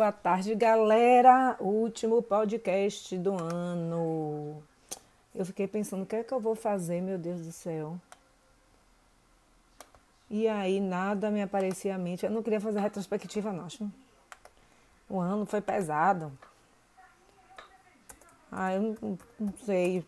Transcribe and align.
Boa 0.00 0.12
tarde, 0.12 0.54
galera. 0.54 1.58
Último 1.60 2.22
podcast 2.22 3.18
do 3.18 3.34
ano. 3.34 4.62
Eu 5.34 5.44
fiquei 5.44 5.68
pensando, 5.68 6.04
o 6.04 6.06
que 6.06 6.16
é 6.16 6.24
que 6.24 6.32
eu 6.32 6.40
vou 6.40 6.54
fazer, 6.54 7.02
meu 7.02 7.18
Deus 7.18 7.44
do 7.44 7.52
céu? 7.52 8.00
E 10.30 10.48
aí, 10.48 10.80
nada 10.80 11.30
me 11.30 11.42
aparecia 11.42 11.96
à 11.96 11.98
mente. 11.98 12.24
Eu 12.24 12.32
não 12.32 12.42
queria 12.42 12.58
fazer 12.62 12.80
retrospectiva, 12.80 13.52
não. 13.52 13.66
Acho. 13.66 13.92
O 15.06 15.20
ano 15.20 15.44
foi 15.44 15.60
pesado. 15.60 16.32
Ah, 18.50 18.72
eu 18.72 18.96
não, 19.38 19.52
sei. 19.66 20.02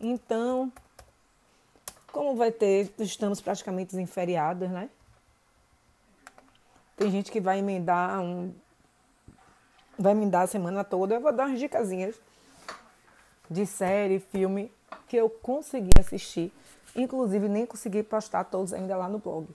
Então, 0.00 0.72
como 2.10 2.34
vai 2.34 2.50
ter, 2.50 2.90
estamos 3.00 3.42
praticamente 3.42 3.94
em 3.94 4.06
feriados, 4.06 4.70
né? 4.70 4.88
Tem 6.96 7.10
gente 7.10 7.30
que 7.30 7.42
vai 7.42 7.58
emendar 7.58 8.22
um. 8.22 8.54
Vai 9.98 10.12
emendar 10.12 10.42
a 10.42 10.46
semana 10.46 10.84
toda. 10.84 11.14
Eu 11.14 11.20
vou 11.20 11.32
dar 11.32 11.46
umas 11.46 11.58
dicasinhas 11.58 12.14
de 13.50 13.64
série, 13.64 14.20
filme 14.20 14.72
que 15.08 15.16
eu 15.16 15.30
consegui 15.30 15.90
assistir. 15.98 16.52
Inclusive, 16.94 17.48
nem 17.48 17.66
consegui 17.66 18.02
postar 18.02 18.44
todos 18.44 18.72
ainda 18.72 18.96
lá 18.96 19.08
no 19.08 19.18
blog. 19.18 19.48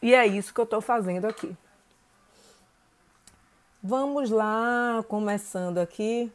E 0.00 0.14
é 0.14 0.26
isso 0.26 0.54
que 0.54 0.60
eu 0.60 0.64
estou 0.64 0.80
fazendo 0.80 1.26
aqui. 1.26 1.56
Vamos 3.82 4.30
lá, 4.30 5.04
começando 5.08 5.78
aqui 5.78 6.32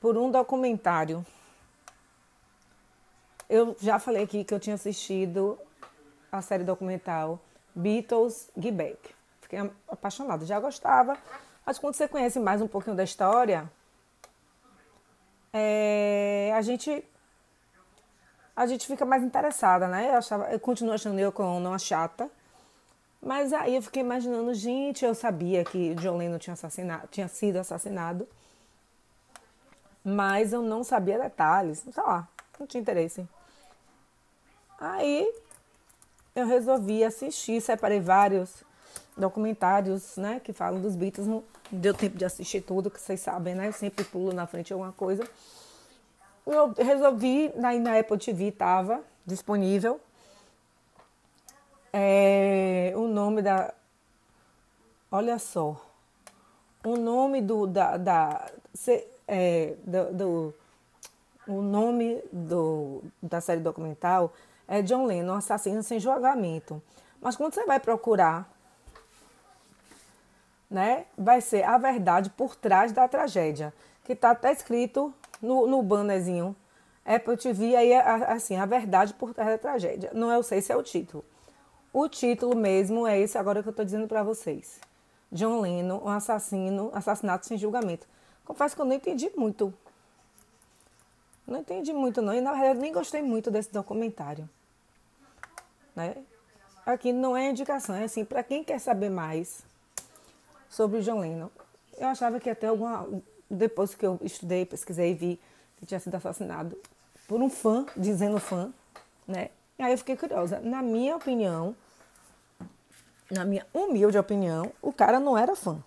por 0.00 0.16
um 0.16 0.30
documentário. 0.30 1.24
Eu 3.48 3.76
já 3.80 3.98
falei 3.98 4.24
aqui 4.24 4.44
que 4.44 4.54
eu 4.54 4.58
tinha 4.58 4.74
assistido 4.74 5.58
a 6.30 6.40
série 6.40 6.64
documental 6.64 7.38
Beatles 7.74 8.50
Get 8.56 8.74
Back. 8.74 9.21
Fiquei 9.52 9.70
apaixonada, 9.86 10.46
já 10.46 10.58
gostava. 10.58 11.14
Mas 11.66 11.78
quando 11.78 11.94
você 11.94 12.08
conhece 12.08 12.40
mais 12.40 12.62
um 12.62 12.66
pouquinho 12.66 12.96
da 12.96 13.04
história, 13.04 13.70
é, 15.52 16.50
a 16.56 16.62
gente 16.62 17.04
a 18.56 18.66
gente 18.66 18.86
fica 18.86 19.04
mais 19.04 19.22
interessada, 19.22 19.86
né? 19.88 20.08
Eu, 20.08 20.16
achava, 20.16 20.50
eu 20.50 20.58
continuo 20.58 20.94
achando 20.94 21.18
eu 21.18 21.30
com 21.30 21.58
uma 21.58 21.78
chata. 21.78 22.30
Mas 23.20 23.52
aí 23.52 23.76
eu 23.76 23.82
fiquei 23.82 24.00
imaginando, 24.00 24.54
gente, 24.54 25.04
eu 25.04 25.14
sabia 25.14 25.62
que 25.66 25.94
John 25.96 26.18
tinha, 26.38 26.54
assassinado, 26.54 27.08
tinha 27.08 27.28
sido 27.28 27.58
assassinado. 27.58 28.26
Mas 30.02 30.54
eu 30.54 30.62
não 30.62 30.82
sabia 30.82 31.18
detalhes. 31.18 31.80
Sei 31.80 32.02
lá, 32.02 32.26
não 32.58 32.66
tinha 32.66 32.80
interesse. 32.80 33.28
Aí 34.80 35.30
eu 36.34 36.46
resolvi 36.46 37.04
assistir, 37.04 37.60
separei 37.60 38.00
vários 38.00 38.64
documentários, 39.16 40.16
né, 40.16 40.40
que 40.42 40.52
falam 40.52 40.80
dos 40.80 40.96
Beatles. 40.96 41.26
Não 41.26 41.42
deu 41.70 41.94
tempo 41.94 42.16
de 42.16 42.24
assistir 42.24 42.60
tudo, 42.60 42.90
que 42.90 43.00
vocês 43.00 43.20
sabem, 43.20 43.54
né? 43.54 43.68
Eu 43.68 43.72
sempre 43.72 44.04
pulo 44.04 44.32
na 44.32 44.46
frente 44.46 44.68
de 44.68 44.72
alguma 44.72 44.92
coisa. 44.92 45.26
Eu 46.46 46.72
resolvi, 46.72 47.52
na, 47.56 47.72
na 47.74 47.98
Apple 47.98 48.18
TV 48.18 48.48
estava 48.48 49.00
disponível 49.24 50.00
é, 51.92 52.92
o 52.96 53.06
nome 53.06 53.42
da. 53.42 53.74
Olha 55.10 55.38
só. 55.38 55.76
O 56.84 56.96
nome 56.96 57.42
do. 57.42 57.66
Da, 57.66 57.96
da, 57.96 58.50
é, 59.28 59.74
do, 59.84 60.12
do, 60.14 60.54
o 61.46 61.60
nome 61.60 62.22
do, 62.32 63.02
da 63.22 63.40
série 63.40 63.60
documental 63.60 64.32
é 64.66 64.80
John 64.80 65.04
Lennon, 65.04 65.34
Assassino 65.34 65.82
Sem 65.82 66.00
Julgamento. 66.00 66.82
Mas 67.20 67.36
quando 67.36 67.54
você 67.54 67.64
vai 67.66 67.78
procurar, 67.78 68.50
né, 70.72 71.04
vai 71.18 71.42
ser 71.42 71.64
a 71.64 71.76
verdade 71.76 72.30
por 72.30 72.56
trás 72.56 72.92
da 72.92 73.06
tragédia, 73.06 73.74
que 74.04 74.14
está 74.14 74.30
até 74.30 74.50
escrito 74.50 75.12
no, 75.40 75.66
no 75.66 75.82
bannerzinho 75.82 76.56
Apple 77.04 77.36
TV, 77.36 77.76
aí 77.76 77.92
é 77.92 78.00
assim, 78.00 78.56
a 78.56 78.64
verdade 78.64 79.12
por 79.14 79.34
trás 79.34 79.50
da 79.50 79.58
tragédia. 79.58 80.10
Não 80.14 80.30
eu 80.32 80.42
sei 80.42 80.62
se 80.62 80.72
é 80.72 80.76
o 80.76 80.82
título. 80.82 81.24
O 81.92 82.08
título 82.08 82.56
mesmo 82.56 83.06
é 83.06 83.18
esse 83.18 83.36
agora 83.36 83.60
que 83.60 83.68
eu 83.68 83.72
estou 83.72 83.84
dizendo 83.84 84.08
para 84.08 84.22
vocês. 84.22 84.80
John 85.30 85.60
Lennon, 85.60 86.00
um 86.02 86.08
assassino, 86.08 86.90
assassinato 86.94 87.46
sem 87.46 87.58
julgamento. 87.58 88.06
Confesso 88.44 88.74
que 88.74 88.80
eu 88.80 88.86
não 88.86 88.94
entendi 88.94 89.30
muito. 89.36 89.74
Não 91.46 91.58
entendi 91.58 91.92
muito 91.92 92.22
não, 92.22 92.32
e 92.32 92.40
na 92.40 92.52
verdade 92.52 92.78
nem 92.78 92.92
gostei 92.92 93.20
muito 93.20 93.50
desse 93.50 93.72
documentário. 93.72 94.48
Né? 95.94 96.16
Aqui 96.86 97.12
não 97.12 97.36
é 97.36 97.50
indicação, 97.50 97.94
é 97.94 98.04
assim, 98.04 98.24
para 98.24 98.42
quem 98.42 98.62
quer 98.62 98.78
saber 98.78 99.10
mais 99.10 99.64
sobre 100.72 101.02
John 101.02 101.20
Lennon. 101.20 101.50
Eu 101.98 102.08
achava 102.08 102.40
que 102.40 102.48
até 102.48 102.66
alguma. 102.66 103.06
Depois 103.48 103.94
que 103.94 104.04
eu 104.04 104.18
estudei, 104.22 104.64
pesquisei 104.64 105.10
e 105.10 105.14
vi 105.14 105.40
que 105.76 105.84
tinha 105.84 106.00
sido 106.00 106.14
assassinado 106.14 106.76
por 107.28 107.40
um 107.40 107.50
fã, 107.50 107.84
dizendo 107.94 108.40
fã, 108.40 108.72
né? 109.28 109.50
E 109.78 109.82
aí 109.82 109.92
eu 109.92 109.98
fiquei 109.98 110.16
curiosa. 110.16 110.58
Na 110.60 110.82
minha 110.82 111.14
opinião, 111.14 111.76
na 113.30 113.44
minha 113.44 113.66
humilde 113.74 114.16
opinião, 114.16 114.72
o 114.80 114.92
cara 114.92 115.20
não 115.20 115.36
era 115.36 115.54
fã. 115.54 115.78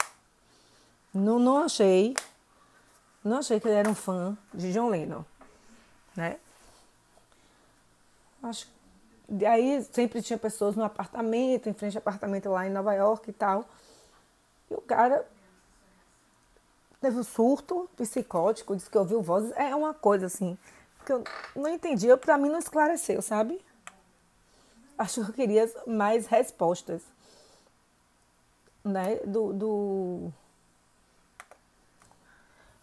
Não, 1.12 1.40
não 1.40 1.58
achei. 1.58 2.16
Não 3.24 3.38
achei 3.38 3.60
que 3.60 3.68
ele 3.68 3.78
era 3.78 3.90
um 3.90 3.96
fã 3.96 4.38
de 4.54 4.72
John 4.72 4.90
Lennon, 4.90 5.24
né? 6.16 6.38
Acho 8.44 8.68
aí 9.48 9.84
sempre 9.92 10.22
tinha 10.22 10.38
pessoas 10.38 10.76
no 10.76 10.84
apartamento, 10.84 11.68
em 11.68 11.74
frente 11.74 11.98
ao 11.98 12.02
apartamento 12.02 12.48
lá 12.50 12.68
em 12.68 12.70
Nova 12.70 12.94
York 12.94 13.32
e 13.32 13.34
tal. 13.34 13.66
E 14.70 14.74
o 14.74 14.82
cara 14.82 15.28
teve 17.02 17.18
um 17.18 17.24
surto 17.24 17.90
psicótico, 17.96 18.76
disse 18.76 18.90
que 18.90 18.98
ouviu 18.98 19.22
vozes. 19.22 19.52
É 19.56 19.76
uma 19.76 19.94
coisa 19.94 20.26
assim, 20.26 20.58
que 21.06 21.12
eu 21.12 21.24
não 21.56 21.70
entendi, 21.70 22.08
eu, 22.08 22.18
pra 22.18 22.38
mim 22.38 22.50
não 22.50 22.60
esclareceu, 22.60 23.22
sabe? 23.22 23.64
Acho 24.98 25.24
que 25.24 25.30
eu 25.30 25.34
queria 25.34 25.72
mais 25.86 26.26
respostas, 26.26 27.04
né? 28.84 29.18
Do, 29.26 29.54
do... 29.54 30.34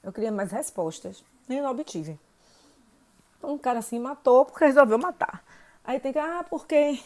Eu 0.03 0.13
queria 0.13 0.31
mais 0.31 0.53
respostas, 0.53 1.25
nem 1.49 1.61
não 1.61 1.71
obtive. 1.71 2.19
Um 3.43 3.59
cara 3.59 3.81
assim 3.81 3.99
matou 3.99 4.45
porque 4.45 4.65
resolveu 4.65 4.99
matar. 4.99 5.43
Aí 5.85 5.99
tem 5.99 6.13
que, 6.13 6.19
ah, 6.19 6.45
porque 6.49 7.03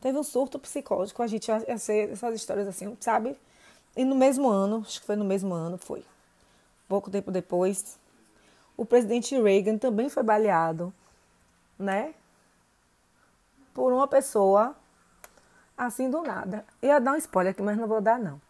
teve 0.00 0.18
um 0.18 0.24
surto 0.24 0.58
psicótico, 0.58 1.22
a 1.22 1.26
gente 1.28 1.48
essas 1.50 2.34
histórias 2.34 2.66
assim, 2.66 2.96
sabe? 2.98 3.38
E 3.96 4.04
no 4.04 4.14
mesmo 4.14 4.48
ano, 4.48 4.82
acho 4.86 5.00
que 5.00 5.06
foi 5.06 5.16
no 5.16 5.24
mesmo 5.24 5.52
ano, 5.52 5.76
foi. 5.76 6.04
Pouco 6.88 7.10
tempo 7.10 7.30
depois, 7.30 7.98
o 8.76 8.84
presidente 8.84 9.40
Reagan 9.40 9.78
também 9.78 10.08
foi 10.08 10.22
baleado, 10.22 10.92
né? 11.78 12.14
Por 13.74 13.92
uma 13.92 14.08
pessoa 14.08 14.76
assim 15.76 16.10
do 16.10 16.22
nada. 16.22 16.64
Ia 16.82 17.00
dar 17.00 17.12
um 17.12 17.16
spoiler 17.16 17.52
aqui, 17.52 17.62
mas 17.62 17.76
não 17.76 17.86
vou 17.86 18.00
dar 18.00 18.18
não. 18.18 18.40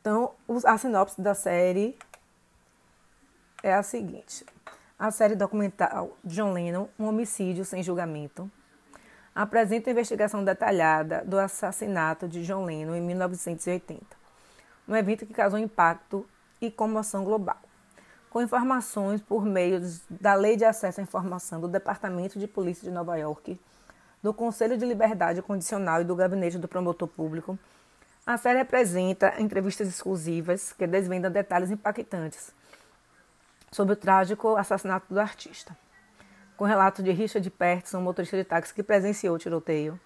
Então, 0.00 0.32
a 0.64 0.78
sinopse 0.78 1.20
da 1.20 1.34
série 1.34 1.98
é 3.62 3.74
a 3.74 3.82
seguinte: 3.82 4.46
a 4.98 5.10
série 5.10 5.34
documental 5.34 6.16
John 6.24 6.52
Lennon, 6.52 6.88
um 6.98 7.06
homicídio 7.06 7.64
sem 7.64 7.82
julgamento, 7.82 8.50
apresenta 9.36 9.90
investigação 9.90 10.42
detalhada 10.42 11.22
do 11.26 11.38
assassinato 11.38 12.26
de 12.26 12.42
John 12.42 12.64
Lennon 12.64 12.94
em 12.94 13.02
1980, 13.02 14.02
um 14.88 14.96
evento 14.96 15.26
que 15.26 15.34
causou 15.34 15.58
impacto 15.58 16.26
e 16.58 16.70
comoção 16.70 17.22
global, 17.22 17.58
com 18.30 18.40
informações 18.40 19.20
por 19.20 19.44
meio 19.44 19.82
da 20.08 20.32
Lei 20.32 20.56
de 20.56 20.64
Acesso 20.64 21.00
à 21.00 21.02
Informação 21.02 21.60
do 21.60 21.68
Departamento 21.68 22.38
de 22.38 22.46
Polícia 22.46 22.88
de 22.88 22.90
Nova 22.90 23.14
York, 23.18 23.60
do 24.22 24.32
Conselho 24.32 24.78
de 24.78 24.86
Liberdade 24.86 25.42
Condicional 25.42 26.00
e 26.00 26.04
do 26.04 26.16
Gabinete 26.16 26.56
do 26.56 26.66
Promotor 26.66 27.06
Público. 27.06 27.58
A 28.26 28.38
série 28.38 28.60
apresenta 28.60 29.34
entrevistas 29.38 29.86
exclusivas 29.86 30.72
que 30.72 30.86
desvendam 30.86 31.30
detalhes 31.30 31.70
impactantes 31.70 32.54
sobre 33.70 33.92
o 33.92 33.96
trágico 33.96 34.56
assassinato 34.56 35.12
do 35.12 35.20
artista 35.20 35.76
com 36.56 36.64
relato 36.64 37.02
de 37.02 37.12
Richard 37.12 37.48
Peterson, 37.50 38.00
motorista 38.00 38.36
de 38.36 38.44
táxi 38.44 38.74
que 38.74 38.82
presenciou 38.82 39.36
o 39.36 39.38
tiroteio. 39.38 39.98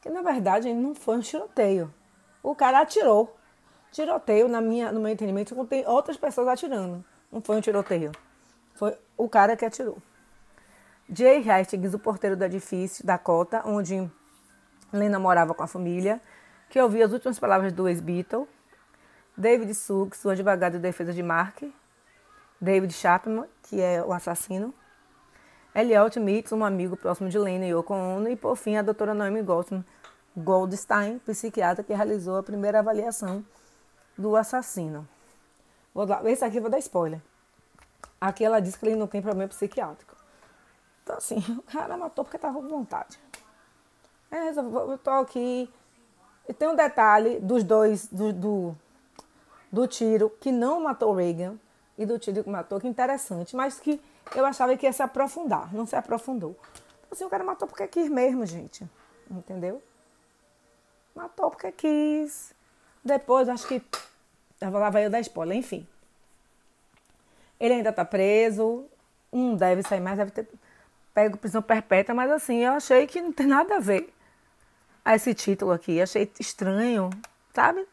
Que 0.00 0.10
na 0.10 0.22
verdade 0.22 0.72
não 0.72 0.94
foi 0.94 1.16
um 1.16 1.20
tiroteio. 1.20 1.92
O 2.42 2.54
cara 2.54 2.80
atirou. 2.80 3.36
Tiroteio, 3.90 4.46
na 4.46 4.60
minha, 4.60 4.92
no 4.92 5.00
meu 5.00 5.10
entendimento, 5.10 5.54
tem 5.66 5.86
outras 5.86 6.16
pessoas 6.16 6.48
atirando. 6.48 7.04
Não 7.32 7.40
foi 7.40 7.56
um 7.56 7.60
tiroteio. 7.60 8.12
Foi 8.74 8.96
o 9.16 9.28
cara 9.28 9.56
que 9.56 9.64
atirou. 9.64 9.98
Jay 11.08 11.48
Hastings, 11.48 11.94
o 11.94 11.98
porteiro 11.98 12.36
do 12.36 12.44
edifício 12.44 13.06
Dakota, 13.06 13.62
onde 13.64 14.10
Lena 14.92 15.18
morava 15.18 15.54
com 15.54 15.62
a 15.62 15.66
família, 15.66 16.20
que 16.68 16.80
ouvia 16.80 17.06
as 17.06 17.12
últimas 17.12 17.38
palavras 17.38 17.72
do 17.72 17.88
ex-Beatle. 17.88 18.46
David 19.36 19.74
Suggs, 19.74 20.26
o 20.26 20.30
advogado 20.30 20.72
de 20.72 20.78
defesa 20.78 21.12
de 21.12 21.22
Mark. 21.22 21.62
David 22.60 22.92
Chapman, 22.92 23.46
que 23.62 23.80
é 23.80 24.02
o 24.02 24.12
assassino. 24.12 24.74
Elliot 25.76 26.18
Mitz, 26.18 26.52
um 26.52 26.64
amigo 26.64 26.96
próximo 26.96 27.28
de 27.28 27.38
Lena 27.38 27.66
e 27.66 27.68
Yoko 27.68 27.92
Ono, 27.92 28.30
e 28.30 28.34
por 28.34 28.56
fim 28.56 28.76
a 28.76 28.82
doutora 28.82 29.12
Naomi 29.12 29.44
Goldstein, 30.34 31.18
psiquiatra 31.18 31.84
que 31.84 31.92
realizou 31.92 32.38
a 32.38 32.42
primeira 32.42 32.78
avaliação 32.78 33.44
do 34.16 34.36
assassino. 34.36 35.06
Vou 35.92 36.06
dar, 36.06 36.24
esse 36.24 36.42
aqui 36.42 36.60
vou 36.60 36.70
dar 36.70 36.78
spoiler. 36.78 37.20
Aqui 38.18 38.42
ela 38.42 38.58
diz 38.58 38.74
que 38.74 38.86
ele 38.86 38.96
não 38.96 39.06
tem 39.06 39.20
problema 39.20 39.50
psiquiátrico. 39.50 40.16
Então, 41.02 41.18
assim, 41.18 41.44
o 41.58 41.62
cara 41.64 41.94
matou 41.98 42.24
porque 42.24 42.38
estava 42.38 42.58
com 42.58 42.68
vontade. 42.68 43.18
É, 44.30 44.48
eu 44.48 44.96
tô 44.96 45.10
aqui. 45.10 45.70
E 46.48 46.54
tem 46.54 46.68
um 46.68 46.74
detalhe 46.74 47.38
dos 47.38 47.62
dois, 47.62 48.06
do, 48.06 48.32
do, 48.32 48.76
do 49.70 49.86
tiro 49.86 50.30
que 50.40 50.50
não 50.50 50.80
matou 50.80 51.12
Reagan 51.12 51.56
e 51.98 52.06
do 52.06 52.18
tiro 52.18 52.42
que 52.42 52.48
matou, 52.48 52.80
que 52.80 52.88
interessante, 52.88 53.54
mas 53.54 53.78
que 53.78 54.00
eu 54.34 54.44
achava 54.44 54.76
que 54.76 54.86
ia 54.86 54.92
se 54.92 55.02
aprofundar, 55.02 55.72
não 55.72 55.86
se 55.86 55.96
aprofundou. 55.96 56.56
Então, 57.00 57.10
assim, 57.12 57.24
o 57.24 57.30
cara 57.30 57.44
matou 57.44 57.68
porque 57.68 57.86
quis 57.86 58.08
mesmo, 58.08 58.44
gente. 58.44 58.88
Entendeu? 59.30 59.82
Matou 61.14 61.50
porque 61.50 61.70
quis. 61.72 62.54
Depois, 63.04 63.48
acho 63.48 63.66
que. 63.66 63.82
Lá 64.60 64.90
vai 64.90 65.06
eu 65.06 65.10
dar 65.10 65.20
spoiler, 65.20 65.56
enfim. 65.56 65.86
Ele 67.60 67.74
ainda 67.74 67.92
tá 67.92 68.04
preso. 68.04 68.86
Um 69.32 69.54
deve 69.54 69.82
sair 69.82 70.00
mais, 70.00 70.16
deve 70.16 70.30
ter 70.30 70.48
pego 71.12 71.38
prisão 71.38 71.62
perpétua, 71.62 72.14
mas 72.14 72.30
assim, 72.30 72.58
eu 72.58 72.72
achei 72.74 73.06
que 73.06 73.22
não 73.22 73.32
tem 73.32 73.46
nada 73.46 73.76
a 73.76 73.80
ver 73.80 74.12
a 75.02 75.14
esse 75.14 75.32
título 75.34 75.72
aqui. 75.72 76.00
Achei 76.00 76.30
estranho, 76.38 77.08
sabe? 77.54 77.86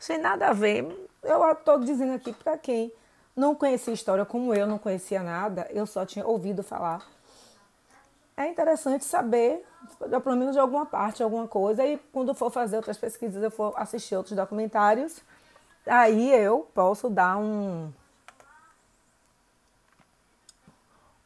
Achei 0.00 0.18
nada 0.18 0.48
a 0.48 0.52
ver. 0.52 0.84
Eu 1.22 1.52
estou 1.52 1.78
dizendo 1.78 2.14
aqui 2.14 2.32
para 2.32 2.58
quem 2.58 2.92
não 3.36 3.54
conhecia 3.54 3.94
história 3.94 4.24
como 4.24 4.54
eu, 4.54 4.66
não 4.66 4.78
conhecia 4.78 5.22
nada, 5.22 5.66
eu 5.70 5.86
só 5.86 6.04
tinha 6.04 6.26
ouvido 6.26 6.62
falar. 6.62 7.06
É 8.36 8.48
interessante 8.48 9.04
saber, 9.04 9.66
pelo 9.98 10.36
menos 10.36 10.54
de 10.54 10.58
alguma 10.58 10.86
parte, 10.86 11.22
alguma 11.22 11.46
coisa, 11.46 11.84
e 11.84 11.98
quando 12.12 12.34
for 12.34 12.50
fazer 12.50 12.76
outras 12.76 12.96
pesquisas, 12.96 13.42
eu 13.42 13.50
for 13.50 13.74
assistir 13.76 14.16
outros 14.16 14.34
documentários, 14.34 15.20
aí 15.86 16.32
eu 16.32 16.68
posso 16.74 17.10
dar 17.10 17.36
um. 17.36 17.92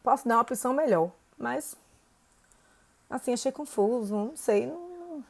Posso 0.03 0.27
dar 0.29 0.37
uma 0.37 0.43
opção 0.43 0.73
melhor. 0.73 1.11
Mas, 1.39 1.77
assim, 3.09 3.33
achei 3.33 3.53
confuso, 3.53 4.15
não 4.15 4.37
sei, 4.37 4.67
não, 4.67 5.25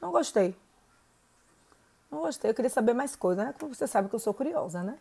não 0.00 0.10
gostei. 0.10 0.56
Não 2.10 2.20
gostei, 2.20 2.50
eu 2.50 2.54
queria 2.54 2.70
saber 2.70 2.94
mais 2.94 3.16
coisas, 3.16 3.44
né? 3.44 3.54
Você 3.58 3.86
sabe 3.86 4.08
que 4.08 4.14
eu 4.14 4.20
sou 4.20 4.32
curiosa, 4.32 4.82
né? 4.82 4.98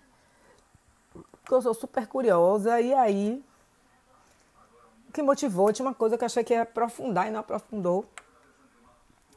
Porque 1.46 1.54
eu 1.54 1.62
sou 1.62 1.76
super 1.76 2.08
curiosa, 2.08 2.82
e 2.82 2.92
aí. 2.92 3.46
O 5.08 5.12
que 5.12 5.22
motivou? 5.22 5.72
Tinha 5.72 5.88
uma 5.88 5.94
coisa 5.94 6.18
que 6.18 6.24
eu 6.24 6.26
achei 6.26 6.44
que 6.44 6.54
ia 6.54 6.64
aprofundar 6.64 7.28
e 7.28 7.32
não 7.32 7.40
aprofundou. 7.40 8.04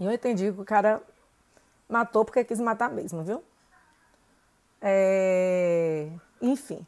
E 0.01 0.07
eu 0.07 0.11
entendi 0.11 0.51
que 0.51 0.61
o 0.61 0.65
cara 0.65 1.03
matou 1.87 2.25
porque 2.25 2.43
quis 2.45 2.59
matar 2.61 2.91
mesmo, 2.91 3.23
viu? 3.23 3.45
É... 4.81 6.09
Enfim. 6.41 6.85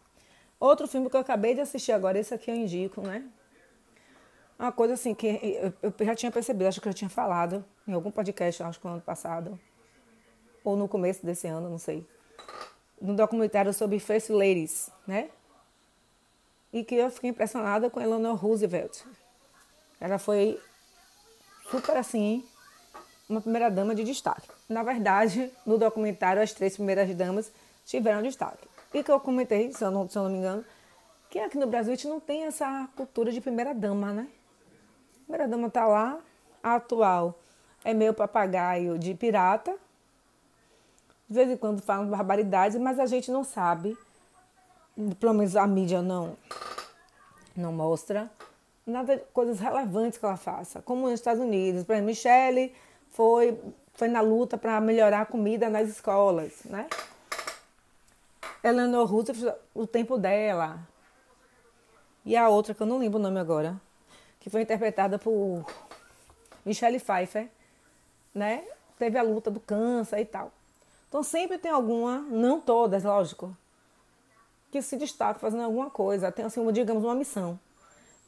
Outro 0.58 0.88
filme 0.88 1.10
que 1.10 1.16
eu 1.16 1.20
acabei 1.20 1.54
de 1.54 1.60
assistir 1.60 1.92
agora, 1.92 2.18
esse 2.18 2.32
aqui 2.32 2.50
eu 2.50 2.56
indico, 2.56 3.02
né? 3.02 3.22
Uma 4.58 4.72
coisa 4.72 4.94
assim 4.94 5.14
que 5.14 5.58
eu 5.82 5.94
já 6.04 6.14
tinha 6.14 6.32
percebido, 6.32 6.68
acho 6.68 6.80
que 6.80 6.88
eu 6.88 6.94
tinha 6.94 7.10
falado 7.10 7.62
em 7.86 7.92
algum 7.92 8.10
podcast, 8.10 8.62
acho 8.62 8.80
que 8.80 8.86
no 8.86 8.94
ano 8.94 9.02
passado, 9.02 9.60
ou 10.64 10.76
no 10.76 10.88
começo 10.88 11.24
desse 11.24 11.46
ano, 11.46 11.68
não 11.68 11.78
sei, 11.78 12.06
no 13.00 13.14
documentário 13.14 13.72
sobre 13.72 13.98
First 13.98 14.30
Ladies, 14.30 14.90
né? 15.06 15.30
E 16.72 16.84
que 16.84 16.94
eu 16.94 17.10
fiquei 17.10 17.30
impressionada 17.30 17.88
com 17.90 18.00
Eleanor 18.00 18.36
Roosevelt. 18.36 19.02
Ela 20.00 20.18
foi 20.18 20.60
super 21.70 21.96
assim, 21.96 22.44
uma 23.28 23.40
primeira 23.40 23.70
dama 23.70 23.94
de 23.94 24.04
destaque. 24.04 24.48
Na 24.68 24.82
verdade, 24.82 25.50
no 25.64 25.78
documentário, 25.78 26.42
as 26.42 26.52
três 26.52 26.74
primeiras 26.74 27.12
damas 27.14 27.50
tiveram 27.84 28.22
destaque. 28.22 28.68
E 28.92 29.02
que 29.02 29.10
eu 29.10 29.20
comentei, 29.20 29.72
se 29.72 29.84
eu 29.84 29.90
não, 29.90 30.08
se 30.08 30.18
eu 30.18 30.24
não 30.24 30.30
me 30.30 30.38
engano, 30.38 30.64
que 31.28 31.38
aqui 31.38 31.56
no 31.56 31.66
Brasil 31.66 31.92
a 31.92 31.96
gente 31.96 32.08
não 32.08 32.18
tem 32.18 32.44
essa 32.44 32.88
cultura 32.96 33.30
de 33.30 33.40
primeira 33.40 33.72
dama, 33.72 34.12
né? 34.12 34.28
A 34.28 35.24
primeira 35.24 35.48
dama 35.48 35.68
está 35.68 35.86
lá, 35.86 36.18
a 36.62 36.74
atual 36.74 37.38
é 37.84 37.94
meio 37.94 38.12
papagaio 38.12 38.98
de 38.98 39.14
pirata. 39.14 39.76
De 41.30 41.34
vez 41.34 41.48
em 41.48 41.56
quando 41.56 41.80
falam 41.80 42.08
barbaridades, 42.08 42.76
mas 42.76 42.98
a 42.98 43.06
gente 43.06 43.30
não 43.30 43.44
sabe, 43.44 43.96
pelo 45.20 45.32
menos 45.32 45.54
a 45.54 45.64
mídia 45.64 46.02
não, 46.02 46.36
não 47.56 47.72
mostra, 47.72 48.28
nada 48.84 49.16
coisas 49.32 49.60
relevantes 49.60 50.18
que 50.18 50.24
ela 50.24 50.36
faça. 50.36 50.82
Como 50.82 51.02
nos 51.02 51.12
Estados 51.12 51.40
Unidos, 51.40 51.84
por 51.84 51.92
exemplo, 51.92 52.08
Michelle 52.08 52.74
foi, 53.10 53.56
foi 53.94 54.08
na 54.08 54.20
luta 54.20 54.58
para 54.58 54.80
melhorar 54.80 55.20
a 55.20 55.24
comida 55.26 55.70
nas 55.70 55.88
escolas, 55.88 56.64
né? 56.64 56.88
Eleanor 58.64 59.06
Roosevelt, 59.06 59.54
o 59.72 59.86
tempo 59.86 60.18
dela. 60.18 60.80
E 62.24 62.36
a 62.36 62.48
outra, 62.48 62.74
que 62.74 62.82
eu 62.82 62.86
não 62.88 62.98
lembro 62.98 63.20
o 63.20 63.22
nome 63.22 63.38
agora, 63.38 63.80
que 64.40 64.50
foi 64.50 64.62
interpretada 64.62 65.16
por 65.16 65.64
Michelle 66.66 66.98
Pfeiffer, 66.98 67.48
né? 68.34 68.64
Teve 68.98 69.16
a 69.16 69.22
luta 69.22 69.48
do 69.48 69.60
câncer 69.60 70.18
e 70.18 70.24
tal. 70.24 70.52
Então 71.10 71.24
sempre 71.24 71.58
tem 71.58 71.72
alguma, 71.72 72.20
não 72.20 72.60
todas, 72.60 73.02
lógico, 73.02 73.54
que 74.70 74.80
se 74.80 74.96
destaca 74.96 75.40
fazendo 75.40 75.64
alguma 75.64 75.90
coisa, 75.90 76.30
tem 76.30 76.44
assim, 76.44 76.60
uma, 76.60 76.72
digamos, 76.72 77.02
uma 77.02 77.16
missão. 77.16 77.58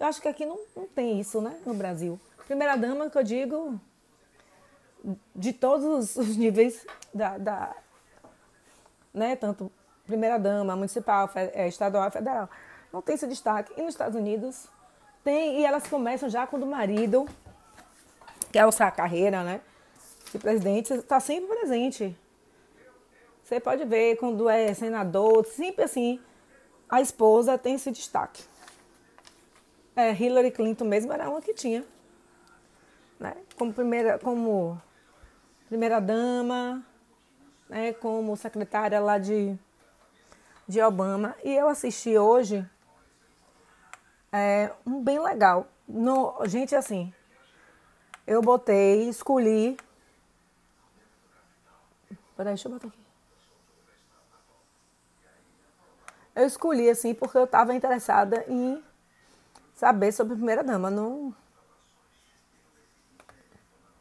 Eu 0.00 0.06
acho 0.08 0.20
que 0.20 0.26
aqui 0.26 0.44
não, 0.44 0.58
não 0.74 0.88
tem 0.88 1.20
isso, 1.20 1.40
né, 1.40 1.60
no 1.64 1.74
Brasil. 1.74 2.20
Primeira 2.44 2.74
dama, 2.74 3.08
que 3.08 3.16
eu 3.16 3.22
digo, 3.22 3.80
de 5.32 5.52
todos 5.52 6.16
os 6.16 6.26
níveis 6.36 6.84
da, 7.14 7.38
da 7.38 7.76
né, 9.14 9.36
tanto 9.36 9.70
primeira 10.04 10.36
dama, 10.36 10.74
municipal, 10.74 11.30
é, 11.36 11.68
estadual, 11.68 12.10
federal, 12.10 12.50
não 12.92 13.00
tem 13.00 13.14
esse 13.14 13.28
destaque. 13.28 13.72
E 13.76 13.82
nos 13.82 13.94
Estados 13.94 14.16
Unidos 14.16 14.66
tem, 15.22 15.60
e 15.60 15.64
elas 15.64 15.86
começam 15.86 16.28
já 16.28 16.48
quando 16.48 16.64
o 16.64 16.66
marido 16.66 17.28
quer 18.50 18.60
alçar 18.60 18.88
a 18.88 18.90
carreira, 18.90 19.44
né? 19.44 19.60
De 20.32 20.38
presidente, 20.40 20.92
está 20.94 21.20
sempre 21.20 21.56
presente. 21.56 22.18
Você 23.42 23.58
pode 23.58 23.84
ver 23.84 24.16
quando 24.16 24.48
é 24.48 24.72
senador, 24.72 25.44
sempre 25.46 25.84
assim, 25.84 26.20
a 26.88 27.00
esposa 27.00 27.58
tem 27.58 27.74
esse 27.74 27.90
destaque. 27.90 28.44
É, 29.94 30.12
Hillary 30.12 30.50
Clinton 30.50 30.84
mesmo 30.84 31.12
era 31.12 31.28
uma 31.28 31.42
que 31.42 31.52
tinha. 31.52 31.84
Né? 33.18 33.36
Como 33.56 33.72
primeira, 33.72 34.18
como 34.18 34.80
primeira 35.68 36.00
dama, 36.00 36.84
né? 37.68 37.92
como 37.94 38.36
secretária 38.36 39.00
lá 39.00 39.18
de, 39.18 39.58
de 40.66 40.80
Obama. 40.80 41.34
E 41.44 41.52
eu 41.52 41.68
assisti 41.68 42.16
hoje 42.16 42.66
é, 44.32 44.72
um 44.86 45.02
bem 45.02 45.20
legal. 45.20 45.66
No, 45.86 46.34
gente, 46.46 46.74
assim, 46.74 47.12
eu 48.26 48.40
botei, 48.40 49.08
escolhi. 49.08 49.76
Peraí, 52.36 52.54
deixa 52.54 52.68
eu 52.68 52.72
botar 52.72 52.88
aqui. 52.88 53.01
Eu 56.34 56.46
escolhi 56.46 56.88
assim 56.88 57.14
porque 57.14 57.36
eu 57.36 57.44
estava 57.44 57.74
interessada 57.74 58.44
em 58.48 58.82
saber 59.74 60.12
sobre 60.12 60.34
a 60.34 60.36
primeira 60.36 60.64
dama. 60.64 60.90
Não, 60.90 61.34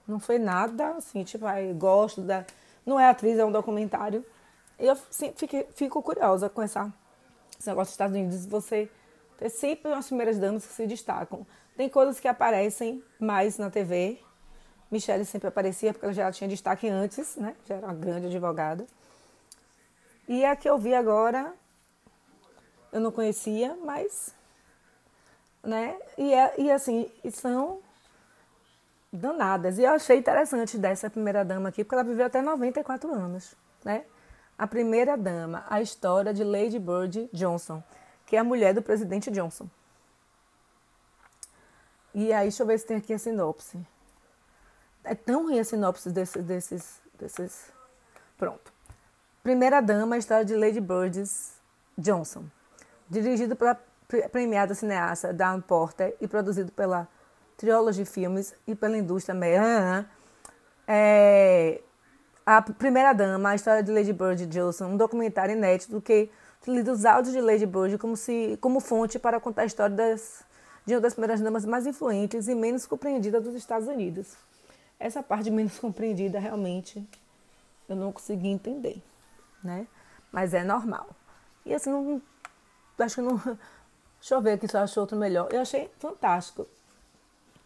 não 0.08 0.20
foi 0.20 0.40
nada 0.40 0.96
assim, 0.96 1.24
tipo, 1.24 1.46
aí 1.46 1.74
gosto 1.74 2.22
da. 2.22 2.46
Não 2.86 3.00
é 3.00 3.10
atriz, 3.10 3.38
é 3.38 3.46
um 3.46 3.52
documentário. 3.52 4.26
E 4.80 4.88
eu 4.88 4.96
fico, 4.96 5.66
fico 5.76 6.02
curiosa 6.02 6.50
com 6.50 6.62
essa, 6.62 6.92
esse 7.60 7.68
negócio 7.68 7.90
dos 7.90 7.94
Estados 7.94 8.16
Unidos. 8.16 8.46
Você 8.46 8.90
ter 9.38 9.50
sempre 9.50 9.92
umas 9.92 10.08
primeiras 10.08 10.38
damas 10.38 10.66
que 10.66 10.74
se 10.74 10.88
destacam. 10.88 11.46
Tem 11.76 11.90
coisas 11.90 12.20
que 12.20 12.28
aparecem 12.28 13.04
mais 13.20 13.58
na 13.58 13.70
TV. 13.70 14.20
Michelle 14.90 15.26
sempre 15.26 15.48
aparecia 15.48 15.94
porque 15.94 16.06
ela 16.06 16.14
já 16.14 16.32
tinha 16.32 16.48
destaque 16.48 16.88
antes, 16.88 17.36
né? 17.38 17.56
Já 17.66 17.76
era 17.76 17.88
uma 17.88 17.94
grande 17.94 18.28
advogada. 18.28 18.86
E 20.28 20.46
a 20.46 20.56
que 20.56 20.70
eu 20.70 20.78
vi 20.78 20.94
agora 20.94 21.54
eu 22.92 23.00
não 23.00 23.12
conhecia, 23.12 23.78
mas. 23.84 24.36
Né? 25.64 25.98
E, 26.18 26.34
é, 26.34 26.60
e 26.60 26.72
assim, 26.72 27.10
são 27.32 27.80
danadas. 29.12 29.78
E 29.78 29.84
eu 29.84 29.92
achei 29.92 30.18
interessante 30.18 30.78
dessa 30.78 31.10
primeira 31.10 31.46
dama 31.46 31.70
aqui, 31.70 31.84
porque 31.84 31.96
ela 31.96 32.04
viveu 32.04 32.26
até 32.26 32.42
94 32.42 33.14
anos, 33.14 33.56
né? 33.84 34.06
A 34.58 34.68
primeira 34.68 35.18
dama, 35.18 35.66
a 35.70 35.82
história 35.82 36.34
de 36.34 36.44
Lady 36.44 36.78
Bird 36.78 37.30
Johnson, 37.34 37.82
que 38.26 38.36
é 38.36 38.40
a 38.40 38.44
mulher 38.44 38.74
do 38.74 38.82
presidente 38.82 39.32
Johnson. 39.32 39.68
E 42.14 42.34
aí, 42.34 42.44
deixa 42.44 42.64
eu 42.64 42.68
ver 42.68 42.78
se 42.78 42.86
tem 42.86 42.98
aqui 42.98 43.14
a 43.14 43.20
sinopse. 43.20 43.80
É 45.04 45.16
tão 45.16 45.44
ruim 45.44 45.60
a 45.60 45.64
sinopse 45.64 46.12
desses, 46.12 46.44
desses, 46.44 47.02
desses. 47.18 47.72
Pronto. 48.38 48.72
Primeira 49.42 49.82
dama, 49.82 50.16
a 50.16 50.18
história 50.18 50.46
de 50.46 50.56
Lady 50.56 50.80
Bird 50.80 51.24
Johnson 51.98 52.46
dirigido 53.12 53.58
pela 53.58 53.78
premiada 54.32 54.74
cineasta 54.74 55.34
Dan 55.34 55.60
Porter 55.62 56.16
e 56.22 56.28
produzido 56.28 56.72
pela 56.72 57.08
Trilogy 57.58 58.06
Filmes 58.06 58.56
e 58.66 58.74
pela 58.74 58.98
indústria 58.98 59.36
americana, 59.36 60.10
é, 60.88 61.82
a 62.46 62.62
primeira 62.62 63.14
dama, 63.14 63.50
a 63.50 63.56
história 63.56 63.84
de 63.84 63.92
Lady 63.92 64.14
Bird 64.14 64.46
Johnson, 64.48 64.88
um 64.88 64.98
documentário 64.98 65.56
inédito 65.56 66.02
que 66.02 66.30
utiliza 66.62 66.92
os 66.92 67.06
áudios 67.06 67.34
de 67.34 67.42
Lady 67.42 67.66
Bird 67.66 67.98
como, 67.98 68.16
se, 68.16 68.58
como 68.62 68.80
fonte 68.80 69.20
para 69.20 69.40
contar 69.40 69.64
a 69.64 69.66
história 69.66 69.96
das, 69.96 70.44
de 70.86 70.96
uma 70.96 71.02
das 71.02 71.14
primeiras 71.14 71.42
damas 71.42 71.66
mais 71.66 71.86
influentes 71.86 72.48
e 72.48 72.56
menos 72.56 72.86
compreendida 72.86 73.42
dos 73.42 73.54
Estados 73.56 73.88
Unidos. 73.88 74.36
Essa 74.98 75.22
parte 75.22 75.52
menos 75.52 75.78
compreendida 75.80 76.40
realmente 76.40 77.06
eu 77.90 77.96
não 77.96 78.12
consegui 78.12 78.48
entender, 78.48 79.02
né? 79.62 79.86
Mas 80.32 80.54
é 80.54 80.64
normal. 80.64 81.10
E 81.66 81.74
assim, 81.74 81.90
não, 81.90 82.22
acho 83.04 83.16
que 83.16 83.22
não. 83.22 83.38
Deixa 84.20 84.36
eu 84.36 84.42
ver 84.42 84.54
aqui 84.54 84.68
se 84.68 84.78
eu 84.78 84.82
acho 84.82 85.00
outro 85.00 85.18
melhor. 85.18 85.48
Eu 85.52 85.62
achei 85.62 85.90
fantástico 86.00 86.68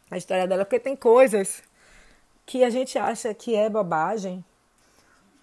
a 0.09 0.17
história 0.17 0.47
dela, 0.47 0.63
porque 0.63 0.79
tem 0.79 0.95
coisas 0.95 1.61
que 2.45 2.63
a 2.63 2.69
gente 2.69 2.97
acha 2.97 3.33
que 3.33 3.55
é 3.55 3.69
bobagem, 3.69 4.43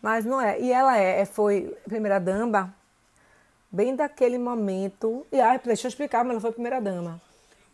mas 0.00 0.24
não 0.24 0.40
é. 0.40 0.58
E 0.60 0.72
ela 0.72 0.96
é, 0.96 1.24
foi 1.24 1.76
primeira 1.84 2.18
dama 2.18 2.74
bem 3.70 3.94
daquele 3.96 4.38
momento. 4.38 5.26
E 5.32 5.40
ah, 5.40 5.60
deixa 5.62 5.86
eu 5.86 5.88
explicar, 5.88 6.24
mas 6.24 6.32
ela 6.32 6.40
foi 6.40 6.52
primeira 6.52 6.80
dama. 6.80 7.20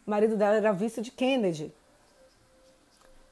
O 0.07 0.11
marido 0.11 0.37
dela 0.37 0.57
era 0.57 0.73
vice 0.73 1.01
de 1.01 1.11
Kennedy. 1.11 1.73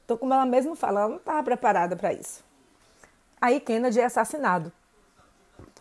Então, 0.05 0.17
como 0.17 0.33
ela 0.33 0.45
mesma 0.45 0.75
fala, 0.75 1.01
ela 1.01 1.09
não 1.09 1.17
estava 1.17 1.43
preparada 1.43 1.95
para 1.95 2.13
isso. 2.13 2.43
Aí 3.41 3.59
Kennedy 3.59 3.99
é 3.99 4.05
assassinado, 4.05 4.71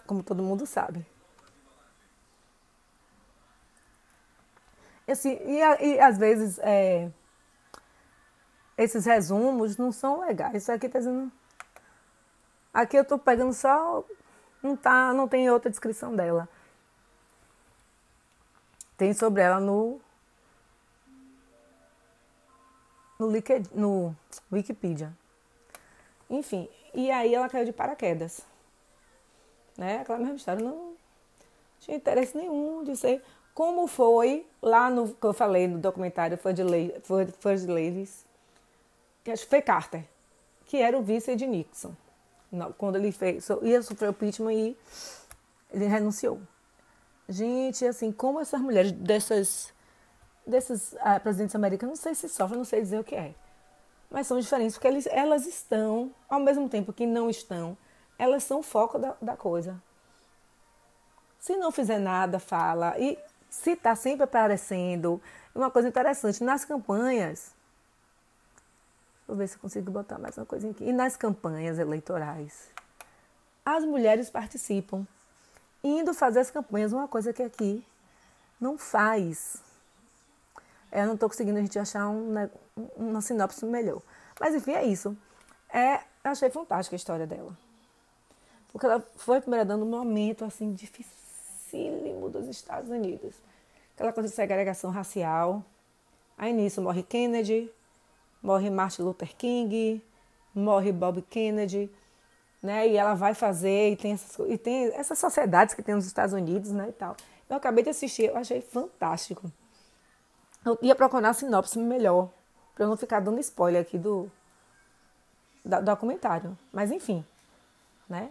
como 0.06 0.22
todo 0.22 0.42
mundo 0.42 0.66
sabe. 0.66 1.06
Assim, 5.08 5.38
e, 5.44 5.58
e 5.84 6.00
às 6.00 6.18
vezes 6.18 6.58
é, 6.58 7.10
esses 8.76 9.06
resumos 9.06 9.76
não 9.76 9.92
são 9.92 10.20
legais. 10.20 10.62
Isso 10.62 10.72
aqui 10.72 10.86
está 10.86 10.98
dizendo. 10.98 11.30
Aqui 12.74 12.96
eu 12.96 13.02
estou 13.02 13.18
pegando 13.18 13.52
só. 13.52 14.04
Não, 14.62 14.76
tá, 14.76 15.14
não 15.14 15.28
tem 15.28 15.48
outra 15.50 15.70
descrição 15.70 16.14
dela. 16.14 16.48
Tem 18.96 19.14
sobre 19.14 19.42
ela 19.42 19.60
no. 19.60 20.00
No, 23.18 23.28
no 23.74 24.16
Wikipedia. 24.52 25.10
Enfim, 26.28 26.68
e 26.92 27.10
aí 27.10 27.34
ela 27.34 27.48
caiu 27.48 27.64
de 27.64 27.72
paraquedas. 27.72 28.44
Né? 29.78 30.00
Aquela 30.00 30.18
mesma 30.18 30.36
história. 30.36 30.62
Não 30.62 30.94
tinha 31.80 31.96
interesse 31.96 32.36
nenhum 32.36 32.84
de 32.84 32.94
ser. 32.96 33.24
Como 33.56 33.86
foi 33.86 34.46
lá 34.60 34.90
no 34.90 35.14
que 35.14 35.26
eu 35.26 35.32
falei 35.32 35.66
no 35.66 35.78
documentário 35.78 36.36
First 36.36 37.66
Ladies, 37.66 38.26
que 39.24 39.30
acho 39.30 39.44
que 39.44 39.48
foi 39.48 39.62
Carter, 39.62 40.04
que 40.66 40.76
era 40.76 40.98
o 40.98 41.00
vice 41.00 41.34
de 41.34 41.46
Nixon. 41.46 41.94
Quando 42.76 42.96
ele 42.96 43.10
fez, 43.10 43.48
ia 43.62 43.80
sofrer 43.80 44.08
o 44.08 44.10
impeachment 44.10 44.52
e 44.52 44.76
ele 45.72 45.86
renunciou. 45.86 46.38
Gente, 47.26 47.86
assim, 47.86 48.12
como 48.12 48.40
essas 48.40 48.60
mulheres 48.60 48.92
dessas, 48.92 49.72
desses 50.46 50.94
ah, 51.00 51.18
presidentes 51.18 51.56
americanos, 51.56 51.98
não 51.98 52.02
sei 52.02 52.14
se 52.14 52.28
sofrem, 52.28 52.58
não 52.58 52.64
sei 52.66 52.82
dizer 52.82 53.00
o 53.00 53.04
que 53.04 53.14
é. 53.14 53.34
Mas 54.10 54.26
são 54.26 54.38
diferentes 54.38 54.76
porque 54.76 54.86
eles, 54.86 55.06
elas 55.06 55.46
estão, 55.46 56.14
ao 56.28 56.40
mesmo 56.40 56.68
tempo 56.68 56.92
que 56.92 57.06
não 57.06 57.30
estão, 57.30 57.74
elas 58.18 58.44
são 58.44 58.58
o 58.58 58.62
foco 58.62 58.98
da, 58.98 59.16
da 59.22 59.34
coisa. 59.34 59.82
Se 61.38 61.56
não 61.56 61.72
fizer 61.72 61.98
nada, 61.98 62.38
fala. 62.38 62.94
E 62.98 63.18
se 63.56 63.70
está 63.70 63.96
sempre 63.96 64.24
aparecendo, 64.24 65.20
uma 65.54 65.70
coisa 65.70 65.88
interessante, 65.88 66.44
nas 66.44 66.64
campanhas, 66.64 67.52
vou 69.26 69.36
ver 69.36 69.48
se 69.48 69.56
eu 69.56 69.60
consigo 69.60 69.90
botar 69.90 70.18
mais 70.18 70.36
uma 70.36 70.44
coisa 70.44 70.70
aqui, 70.70 70.84
e 70.84 70.92
nas 70.92 71.16
campanhas 71.16 71.78
eleitorais, 71.78 72.68
as 73.64 73.82
mulheres 73.84 74.28
participam 74.28 75.06
indo 75.82 76.12
fazer 76.12 76.40
as 76.40 76.50
campanhas, 76.50 76.92
uma 76.92 77.08
coisa 77.08 77.32
que 77.32 77.42
aqui 77.42 77.84
não 78.60 78.76
faz. 78.76 79.56
Eu 80.92 81.06
não 81.06 81.14
estou 81.14 81.28
conseguindo 81.28 81.58
a 81.58 81.62
gente 81.62 81.78
achar 81.78 82.08
um, 82.08 82.34
uma 82.94 83.20
sinopse 83.20 83.64
melhor. 83.64 84.02
Mas 84.38 84.54
enfim, 84.54 84.72
é 84.72 84.84
isso. 84.84 85.16
É, 85.70 85.96
eu 86.22 86.30
achei 86.30 86.50
fantástica 86.50 86.94
a 86.94 86.98
história 86.98 87.26
dela. 87.26 87.56
Porque 88.68 88.86
ela 88.86 89.04
foi 89.16 89.40
primeira 89.40 89.64
dando 89.64 89.84
um 89.84 89.90
momento 89.90 90.44
assim 90.44 90.72
dificílimo 91.66 92.28
dos 92.28 92.46
Estados 92.48 92.90
Unidos. 92.90 93.34
Aquela 93.94 94.12
coisa 94.12 94.28
de 94.28 94.34
segregação 94.34 94.90
racial. 94.90 95.64
Aí 96.38 96.52
nisso 96.52 96.82
morre 96.82 97.02
Kennedy, 97.02 97.70
morre 98.42 98.70
Martin 98.70 99.02
Luther 99.02 99.34
King, 99.36 100.02
morre 100.54 100.92
Bob 100.92 101.22
Kennedy 101.22 101.90
né? 102.62 102.88
E 102.88 102.96
ela 102.96 103.14
vai 103.14 103.32
fazer 103.32 103.92
e 103.92 103.96
tem 103.96 104.12
essas, 104.12 104.38
e 104.48 104.58
tem 104.58 104.86
essas 104.94 105.18
sociedades 105.18 105.74
que 105.74 105.82
tem 105.82 105.94
nos 105.94 106.06
Estados 106.06 106.34
Unidos, 106.34 106.72
né, 106.72 106.88
e 106.88 106.92
tal. 106.92 107.16
Eu 107.48 107.56
acabei 107.56 107.84
de 107.84 107.90
assistir, 107.90 108.24
eu 108.24 108.36
achei 108.36 108.60
fantástico. 108.60 109.50
Eu 110.64 110.76
ia 110.82 110.96
procurar 110.96 111.28
a 111.28 111.32
sinopse 111.32 111.78
melhor, 111.78 112.28
para 112.74 112.84
eu 112.84 112.88
não 112.88 112.96
ficar 112.96 113.20
dando 113.20 113.38
spoiler 113.38 113.82
aqui 113.82 113.96
do, 113.96 114.28
do 115.64 115.80
documentário. 115.82 116.58
Mas 116.72 116.90
enfim, 116.90 117.24
né? 118.08 118.30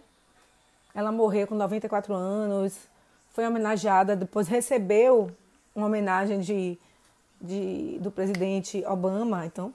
Ela 0.94 1.10
morreu 1.10 1.46
com 1.46 1.54
94 1.54 2.12
anos, 2.12 2.78
foi 3.36 3.46
homenageada, 3.46 4.16
depois 4.16 4.48
recebeu 4.48 5.30
uma 5.74 5.88
homenagem 5.88 6.40
de, 6.40 6.78
de, 7.38 7.98
do 8.00 8.10
presidente 8.10 8.82
Obama, 8.86 9.44
então, 9.44 9.74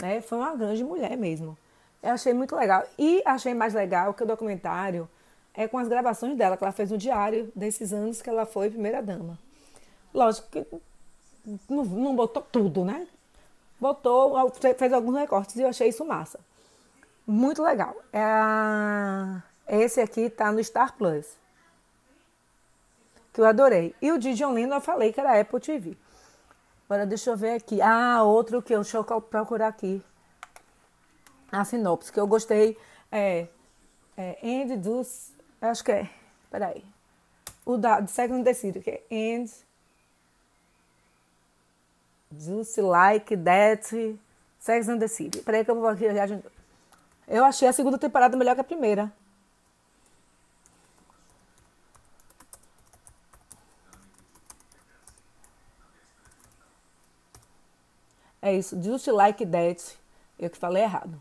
né? 0.00 0.20
Foi 0.20 0.38
uma 0.38 0.54
grande 0.54 0.84
mulher 0.84 1.16
mesmo. 1.16 1.58
Eu 2.00 2.10
achei 2.10 2.32
muito 2.32 2.54
legal. 2.54 2.86
E 2.96 3.20
achei 3.26 3.52
mais 3.52 3.74
legal 3.74 4.14
que 4.14 4.22
o 4.22 4.26
documentário 4.26 5.08
é 5.54 5.66
com 5.66 5.76
as 5.76 5.88
gravações 5.88 6.36
dela, 6.36 6.56
que 6.56 6.62
ela 6.62 6.72
fez 6.72 6.92
no 6.92 6.96
diário 6.96 7.50
desses 7.52 7.92
anos 7.92 8.22
que 8.22 8.30
ela 8.30 8.46
foi 8.46 8.70
primeira-dama. 8.70 9.36
Lógico 10.14 10.46
que 10.48 10.64
não, 11.68 11.84
não 11.84 12.14
botou 12.14 12.44
tudo, 12.44 12.84
né? 12.84 13.08
Botou, 13.80 14.52
fez 14.78 14.92
alguns 14.92 15.16
recortes 15.16 15.56
e 15.56 15.62
eu 15.62 15.68
achei 15.68 15.88
isso 15.88 16.04
massa. 16.04 16.38
Muito 17.26 17.60
legal. 17.60 17.96
É. 18.12 19.82
Esse 19.82 20.00
aqui 20.00 20.30
tá 20.30 20.52
no 20.52 20.62
Star 20.62 20.96
Plus. 20.96 21.26
Que 23.38 23.42
eu 23.42 23.46
adorei. 23.46 23.94
E 24.02 24.10
o 24.10 24.18
de 24.18 24.34
John 24.34 24.52
Lennon 24.52 24.74
eu 24.74 24.80
falei 24.80 25.12
que 25.12 25.20
era 25.20 25.40
Apple 25.40 25.60
TV. 25.60 25.96
Agora 26.86 27.06
deixa 27.06 27.30
eu 27.30 27.36
ver 27.36 27.52
aqui. 27.52 27.80
Ah, 27.80 28.24
outro 28.24 28.60
que 28.60 28.74
eu, 28.74 28.80
deixa 28.80 28.96
eu 28.96 29.04
procurar 29.20 29.68
aqui 29.68 30.02
a 31.52 31.64
sinopse 31.64 32.10
que 32.10 32.18
eu 32.18 32.26
gostei 32.26 32.76
é, 33.12 33.46
é 34.16 34.38
End 34.42 34.76
dos. 34.78 35.30
Acho 35.60 35.84
que 35.84 35.92
é. 35.92 36.10
Peraí. 36.50 36.84
O 37.64 37.76
da 37.76 38.00
do 38.00 38.10
Second 38.10 38.52
City, 38.54 38.80
que 38.80 38.90
é 38.90 39.02
End. 39.08 39.52
Just 42.36 42.76
Like 42.78 43.36
That. 43.36 44.18
Sex 44.58 44.88
and 44.88 44.98
the 44.98 45.06
City. 45.06 45.42
Peraí 45.42 45.64
que 45.64 45.70
eu 45.70 45.76
vou 45.76 45.86
aqui. 45.86 46.06
Eu 47.28 47.44
achei 47.44 47.68
a 47.68 47.72
segunda 47.72 47.98
temporada 47.98 48.36
melhor 48.36 48.56
que 48.56 48.62
a 48.62 48.64
primeira. 48.64 49.12
É 58.48 58.54
isso, 58.54 58.80
Just 58.82 59.06
Like 59.08 59.44
That. 59.46 59.98
Eu 60.38 60.50
que 60.50 60.58
falei 60.58 60.82
errado. 60.82 61.20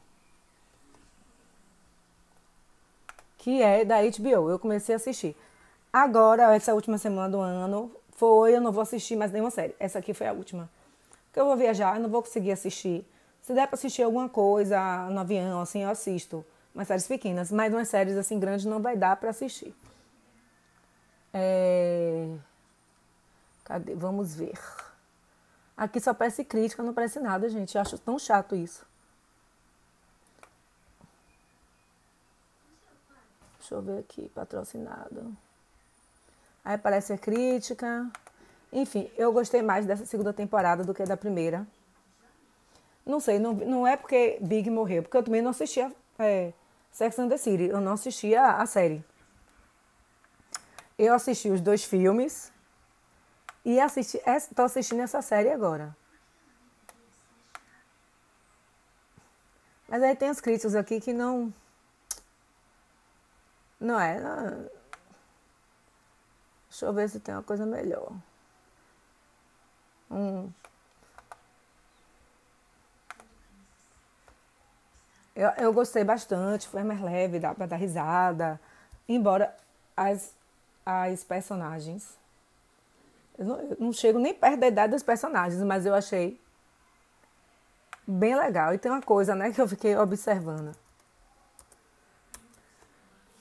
que 3.48 3.62
é 3.62 3.86
da 3.86 4.01
HBO. 4.01 4.50
Eu 4.50 4.60
comecei 4.60 4.93
a 4.93 4.98
assistir. 4.98 5.34
Agora, 5.93 6.53
essa 6.53 6.74
última 6.74 6.98
semana 6.98 7.29
do 7.29 7.39
ano, 7.39 7.89
foi, 8.12 8.53
eu 8.53 8.60
não 8.60 8.74
vou 8.74 8.81
assistir 8.81 9.15
mais 9.15 9.31
nenhuma 9.31 9.50
série. 9.50 9.74
Essa 9.79 10.00
aqui 10.00 10.13
foi 10.13 10.27
a 10.27 10.34
última. 10.34 10.69
Porque 11.27 11.39
eu 11.39 11.46
vou 11.46 11.55
viajar, 11.55 11.96
eu 11.96 12.01
não 12.01 12.10
vou 12.10 12.22
conseguir 12.22 12.51
assistir. 12.51 13.05
Se 13.41 13.53
der 13.53 13.65
para 13.67 13.75
assistir 13.75 14.03
alguma 14.03 14.27
coisa 14.27 15.10
no 15.10 15.22
avião, 15.22 15.62
assim, 15.62 15.84
eu 15.84 15.89
assisto. 15.89 16.46
Umas 16.75 16.89
séries 16.89 17.07
pequenas, 17.07 17.50
mas 17.50 17.74
umas 17.74 17.88
séries 17.88 18.17
assim 18.17 18.38
grandes 18.38 18.65
não 18.65 18.81
vai 18.81 18.98
dar 18.98 19.15
para 19.15 19.29
assistir. 19.29 19.74
É... 21.34 22.27
Cadê? 23.63 23.96
Vamos 23.96 24.36
ver. 24.36 24.60
Aqui 25.77 26.00
só 26.00 26.12
parece 26.12 26.43
crítica, 26.43 26.81
não 26.81 26.93
parece 26.93 27.19
nada, 27.19 27.48
gente. 27.48 27.75
Eu 27.75 27.81
acho 27.81 28.00
tão 28.00 28.17
chato 28.17 28.55
isso. 28.55 28.84
Deixa 33.60 33.75
eu 33.75 33.81
ver 33.81 34.00
aqui, 34.00 34.27
patrocinado. 34.34 35.38
Aí 36.65 36.74
aparece 36.74 37.13
a 37.13 37.17
crítica. 37.17 38.10
Enfim, 38.74 39.12
eu 39.17 39.31
gostei 39.31 39.62
mais 39.62 39.86
dessa 39.86 40.05
segunda 40.05 40.34
temporada 40.34 40.84
do 40.84 40.93
que 40.93 41.03
da 41.03 41.15
primeira. 41.15 41.67
Não 43.05 43.19
sei, 43.19 43.39
não, 43.39 43.53
não 43.53 43.88
é 43.88 43.96
porque 43.96 44.38
Big 44.41 44.69
morreu, 44.69 45.03
porque 45.03 45.15
eu 45.15 45.24
também 45.24 45.41
não 45.41 45.51
assistia 45.51 45.93
é, 46.19 46.51
Sex 46.91 47.19
and 47.19 47.29
the 47.29 47.38
City, 47.38 47.65
eu 47.65 47.79
não 47.79 47.93
assistia 47.93 48.53
a 48.53 48.65
série. 48.65 49.03
Eu 50.98 51.13
assisti 51.13 51.50
os 51.50 51.62
dois 51.62 51.84
filmes 51.84 52.51
e 53.66 53.80
assisti, 53.80 54.22
estou 54.26 54.66
assistindo 54.66 55.02
essa 55.02 55.22
série 55.22 55.50
agora. 55.50 55.96
Mas 59.88 60.04
aí 60.04 60.16
tem 60.16 60.30
as 60.30 60.42
críticas 60.42 60.76
aqui 60.76 61.00
que 61.00 61.14
não. 61.14 61.54
Não 63.80 64.00
é. 64.00 64.20
Não... 64.20 64.70
Deixa 66.70 66.86
eu 66.86 66.94
ver 66.94 67.10
se 67.10 67.20
tem 67.20 67.34
uma 67.34 67.44
coisa 67.44 67.66
melhor. 67.66 68.12
Um. 70.12 70.52
Eu, 75.36 75.50
eu 75.58 75.74
gostei 75.74 76.04
bastante, 76.04 76.68
foi 76.68 76.84
mais 76.84 77.00
leve, 77.00 77.40
dá 77.40 77.54
pra 77.54 77.68
dar 77.68 77.76
risada. 77.76 78.60
Embora 79.08 79.56
as, 79.96 80.34
as 80.86 81.24
personagens. 81.24 82.18
Eu 83.38 83.46
não, 83.46 83.60
eu 83.60 83.77
não 83.79 83.94
chego 83.94 84.17
nem 84.20 84.34
perto 84.34 84.60
da 84.60 84.67
idade 84.67 84.94
dos 84.94 85.03
personagens, 85.03 85.62
mas 85.63 85.86
eu 85.86 85.94
achei 85.94 86.39
bem 88.08 88.36
legal. 88.36 88.74
E 88.74 88.77
tem 88.77 88.91
uma 88.91 89.01
coisa, 89.01 89.36
né, 89.36 89.51
que 89.51 89.62
eu 89.62 89.67
fiquei 89.67 89.96
observando. 89.96 90.75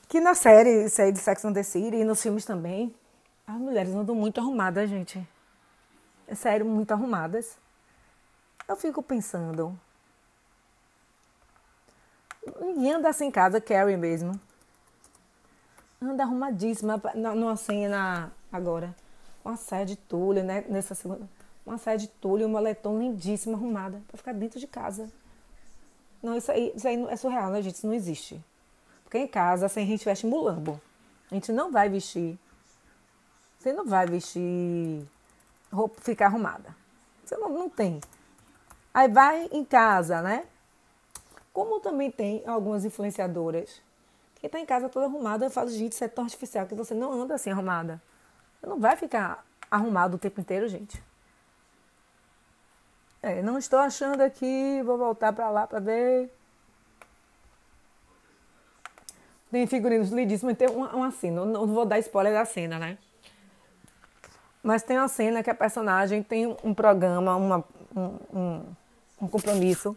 Que 0.07 0.19
na 0.19 0.35
série, 0.35 0.87
série 0.89 1.11
de 1.11 1.19
Sex 1.19 1.43
and 1.43 1.53
the 1.53 1.63
City 1.63 1.97
e 1.97 2.05
nos 2.05 2.21
filmes 2.21 2.45
também, 2.45 2.95
as 3.45 3.57
mulheres 3.57 3.93
andam 3.93 4.15
muito 4.15 4.39
arrumadas, 4.39 4.89
gente. 4.89 5.27
É 6.27 6.35
sério, 6.35 6.65
muito 6.65 6.91
arrumadas. 6.91 7.57
Eu 8.67 8.75
fico 8.75 9.01
pensando. 9.01 9.77
Ninguém 12.59 12.93
anda 12.93 13.09
assim 13.09 13.25
em 13.25 13.31
casa, 13.31 13.59
Carrie 13.59 13.97
mesmo. 13.97 14.39
Anda 16.01 16.23
arrumadíssima 16.23 17.01
numa 17.15 17.55
cena 17.55 18.31
agora. 18.51 18.93
Uma 19.47 19.55
saia 19.55 19.85
de 19.85 19.95
tulha, 19.95 20.43
né? 20.43 20.65
Nessa 20.67 20.93
segunda 20.93 21.27
uma 21.65 21.77
saia 21.77 21.97
de 21.97 22.07
tulho 22.07 22.43
e 22.43 22.45
um 22.45 22.49
moletom 22.49 22.97
lindíssimo, 22.97 23.55
arrumada, 23.55 24.01
para 24.07 24.17
ficar 24.17 24.33
dentro 24.33 24.57
de 24.57 24.65
casa. 24.65 25.09
Não, 26.23 26.35
isso 26.35 26.49
aí, 26.51 26.71
isso 26.73 26.87
aí 26.87 27.01
é 27.09 27.15
surreal, 27.17 27.51
né, 27.51 27.61
gente? 27.61 27.75
Isso 27.75 27.87
não 27.87 27.93
existe. 27.93 28.41
Porque 29.03 29.17
em 29.17 29.27
casa, 29.27 29.65
assim, 29.65 29.83
a 29.83 29.85
gente 29.85 30.05
veste 30.05 30.25
mulambo. 30.25 30.81
A 31.29 31.33
gente 31.33 31.51
não 31.51 31.69
vai 31.71 31.89
vestir. 31.89 32.39
Você 33.59 33.73
não 33.73 33.85
vai 33.85 34.05
vestir 34.05 35.05
roupa, 35.71 35.99
ficar 36.01 36.27
arrumada. 36.27 36.73
Você 37.23 37.35
não, 37.35 37.49
não 37.49 37.69
tem. 37.69 37.99
Aí 38.93 39.09
vai 39.09 39.49
em 39.51 39.65
casa, 39.65 40.21
né? 40.21 40.45
Como 41.51 41.81
também 41.81 42.09
tem 42.09 42.43
algumas 42.45 42.85
influenciadoras 42.85 43.81
que 44.35 44.47
tá 44.47 44.59
em 44.59 44.65
casa 44.65 44.87
toda 44.87 45.07
arrumada, 45.07 45.45
eu 45.45 45.51
falo, 45.51 45.69
gente, 45.69 45.93
isso 45.93 46.03
é 46.03 46.07
tão 46.07 46.23
artificial 46.23 46.65
que 46.65 46.75
você 46.75 46.93
não 46.93 47.11
anda 47.11 47.35
assim 47.35 47.49
arrumada. 47.49 48.01
Não 48.61 48.79
vai 48.79 48.95
ficar 48.95 49.45
arrumado 49.69 50.15
o 50.15 50.19
tempo 50.19 50.39
inteiro, 50.41 50.67
gente. 50.67 51.01
É, 53.21 53.41
não 53.41 53.57
estou 53.57 53.79
achando 53.79 54.21
aqui, 54.21 54.81
vou 54.83 54.97
voltar 54.97 55.33
para 55.33 55.49
lá 55.49 55.67
para 55.67 55.79
ver. 55.79 56.33
Tem 59.51 59.65
figurinos 59.65 60.09
lindíssimos, 60.09 60.57
tem 60.57 60.69
uma, 60.69 60.93
uma 60.93 61.11
cena, 61.11 61.45
não 61.45 61.65
vou 61.67 61.85
dar 61.85 61.99
spoiler 61.99 62.33
da 62.33 62.45
cena, 62.45 62.77
né? 62.77 62.97
Mas 64.61 64.83
tem 64.83 64.97
uma 64.97 65.07
cena 65.07 65.41
que 65.41 65.49
a 65.49 65.55
personagem 65.55 66.21
tem 66.21 66.55
um 66.63 66.73
programa, 66.73 67.35
uma, 67.35 67.65
um, 67.95 68.19
um, 68.33 68.65
um 69.21 69.27
compromisso, 69.27 69.95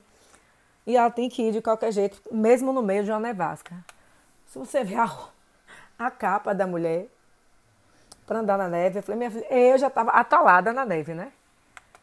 e 0.87 0.97
ela 0.97 1.11
tem 1.11 1.29
que 1.29 1.43
ir 1.43 1.53
de 1.53 1.61
qualquer 1.61 1.93
jeito, 1.93 2.23
mesmo 2.31 2.73
no 2.73 2.83
meio 2.83 3.05
de 3.05 3.11
uma 3.11 3.19
nevasca. 3.19 3.75
Se 4.47 4.59
você 4.59 4.85
ver 4.85 4.99
a, 4.99 5.29
a 5.99 6.11
capa 6.11 6.55
da 6.55 6.67
mulher 6.67 7.09
para 8.31 8.39
andar 8.39 8.57
na 8.57 8.69
neve, 8.69 9.01
eu 9.01 9.03
falei, 9.03 9.19
minha 9.19 9.31
filha, 9.33 9.53
eu 9.53 9.77
já 9.77 9.89
estava 9.89 10.13
atolada 10.13 10.73
na 10.73 10.87
neve, 10.87 11.15
né? 11.15 11.33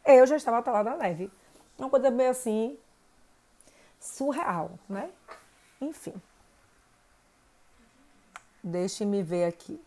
eu 0.04 0.26
já 0.26 0.36
estava 0.36 0.58
atalada 0.58 0.90
na 0.90 0.96
neve. 0.98 1.32
Uma 1.78 1.88
coisa 1.88 2.10
meio 2.10 2.28
assim, 2.28 2.78
surreal, 3.98 4.78
né? 4.86 5.10
Enfim. 5.80 6.12
Deixe-me 8.62 9.22
ver 9.22 9.44
aqui. 9.44 9.82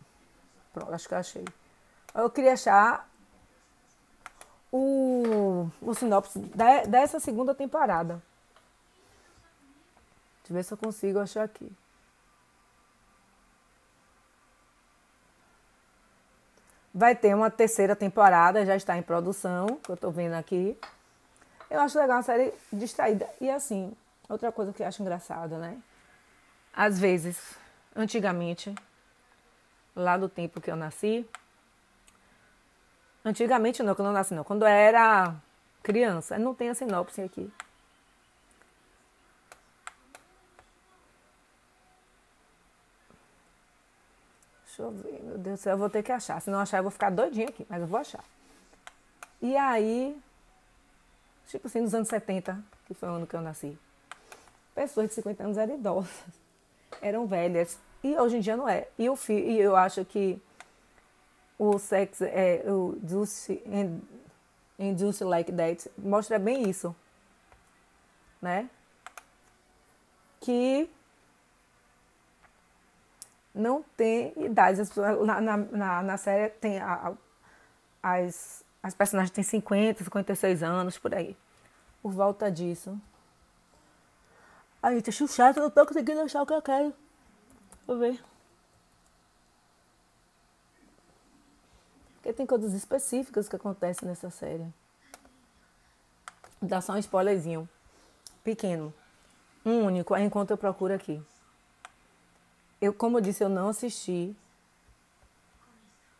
Pronto, 0.72 0.92
acho 0.92 1.06
que 1.06 1.14
eu 1.14 1.18
achei. 1.18 1.44
Eu 2.12 2.28
queria 2.28 2.54
achar 2.54 3.08
o, 4.72 5.70
o 5.80 5.94
sinopse 5.94 6.40
dessa 6.88 7.20
segunda 7.20 7.54
temporada. 7.54 8.20
Deixa 10.40 10.50
eu 10.50 10.54
ver 10.54 10.64
se 10.64 10.74
eu 10.74 10.78
consigo 10.78 11.20
achar 11.20 11.44
aqui. 11.44 11.70
Vai 16.94 17.16
ter 17.16 17.34
uma 17.34 17.50
terceira 17.50 17.96
temporada, 17.96 18.66
já 18.66 18.76
está 18.76 18.96
em 18.98 19.02
produção, 19.02 19.66
que 19.82 19.90
eu 19.90 19.94
estou 19.94 20.10
vendo 20.10 20.34
aqui. 20.34 20.78
Eu 21.70 21.80
acho 21.80 21.98
legal 21.98 22.18
uma 22.18 22.22
série 22.22 22.52
distraída. 22.70 23.26
E 23.40 23.48
assim, 23.48 23.96
outra 24.28 24.52
coisa 24.52 24.72
que 24.72 24.82
eu 24.82 24.86
acho 24.86 25.00
engraçado, 25.00 25.56
né? 25.56 25.78
Às 26.74 26.98
vezes, 26.98 27.56
antigamente, 27.96 28.74
lá 29.96 30.16
do 30.16 30.28
tempo 30.28 30.60
que 30.60 30.70
eu 30.70 30.76
nasci, 30.76 31.26
antigamente 33.24 33.82
não, 33.82 33.94
quando 33.94 34.08
eu 34.08 34.12
nasci 34.12 34.34
não, 34.34 34.44
quando 34.44 34.62
eu 34.62 34.68
era 34.68 35.34
criança, 35.82 36.38
não 36.38 36.54
tem 36.54 36.68
a 36.68 36.74
sinopse 36.74 37.22
aqui. 37.22 37.50
Deixa 44.72 44.84
eu 44.84 44.90
ver, 44.90 45.22
meu 45.22 45.36
Deus 45.36 45.60
do 45.60 45.62
céu, 45.62 45.72
eu 45.72 45.78
vou 45.78 45.90
ter 45.90 46.02
que 46.02 46.10
achar. 46.10 46.40
Se 46.40 46.48
não 46.48 46.58
achar, 46.58 46.78
eu 46.78 46.82
vou 46.82 46.90
ficar 46.90 47.10
doidinha 47.10 47.46
aqui, 47.46 47.66
mas 47.68 47.82
eu 47.82 47.86
vou 47.86 48.00
achar. 48.00 48.24
E 49.42 49.54
aí, 49.54 50.18
tipo 51.46 51.66
assim, 51.66 51.82
nos 51.82 51.94
anos 51.94 52.08
70, 52.08 52.58
que 52.86 52.94
foi 52.94 53.06
o 53.10 53.12
ano 53.12 53.26
que 53.26 53.36
eu 53.36 53.42
nasci, 53.42 53.76
pessoas 54.74 55.08
de 55.08 55.14
50 55.14 55.42
anos 55.44 55.58
eram 55.58 55.74
idosas, 55.74 56.24
eram 57.02 57.26
velhas. 57.26 57.78
E 58.02 58.16
hoje 58.16 58.38
em 58.38 58.40
dia 58.40 58.56
não 58.56 58.66
é. 58.66 58.88
E 58.98 59.04
eu, 59.04 59.18
e 59.28 59.58
eu 59.58 59.76
acho 59.76 60.06
que 60.06 60.40
o 61.58 61.78
sexo, 61.78 62.24
é, 62.24 62.62
o 62.66 62.98
Juicy, 63.06 63.62
Juicy 64.96 65.24
Like 65.24 65.52
That 65.52 65.90
mostra 65.98 66.38
bem 66.38 66.66
isso. 66.70 66.96
Né? 68.40 68.70
Que 70.40 70.88
não 73.54 73.82
tem 73.96 74.32
idade. 74.36 74.80
Na, 75.24 75.40
na, 75.40 76.02
na 76.02 76.16
série 76.16 76.48
tem 76.50 76.78
a, 76.78 77.14
a, 78.02 78.16
as, 78.16 78.64
as 78.82 78.94
personagens 78.94 79.30
têm 79.30 79.44
50, 79.44 80.04
56 80.04 80.62
anos, 80.62 80.98
por 80.98 81.14
aí. 81.14 81.36
Por 82.02 82.12
volta 82.12 82.50
disso. 82.50 82.98
Aí, 84.82 85.02
acho 85.06 85.28
chato, 85.28 85.58
eu 85.58 85.64
não 85.64 85.70
tô 85.70 85.86
conseguindo 85.86 86.20
achar 86.20 86.42
o 86.42 86.46
que 86.46 86.52
eu 86.52 86.62
quero. 86.62 86.92
Vou 87.86 87.98
ver. 87.98 88.22
Porque 92.16 92.32
tem 92.32 92.46
coisas 92.46 92.72
específicas 92.72 93.48
que 93.48 93.56
acontecem 93.56 94.08
nessa 94.08 94.30
série. 94.30 94.66
Vou 96.60 96.68
dar 96.68 96.80
só 96.80 96.94
um 96.94 96.98
spoilerzinho. 96.98 97.68
Pequeno. 98.42 98.92
Um 99.64 99.84
único, 99.84 100.16
enquanto 100.16 100.50
eu 100.50 100.56
procuro 100.56 100.94
aqui. 100.94 101.22
Eu, 102.82 102.92
como 102.92 103.18
eu 103.18 103.20
disse, 103.20 103.44
eu 103.44 103.48
não 103.48 103.68
assisti. 103.68 104.34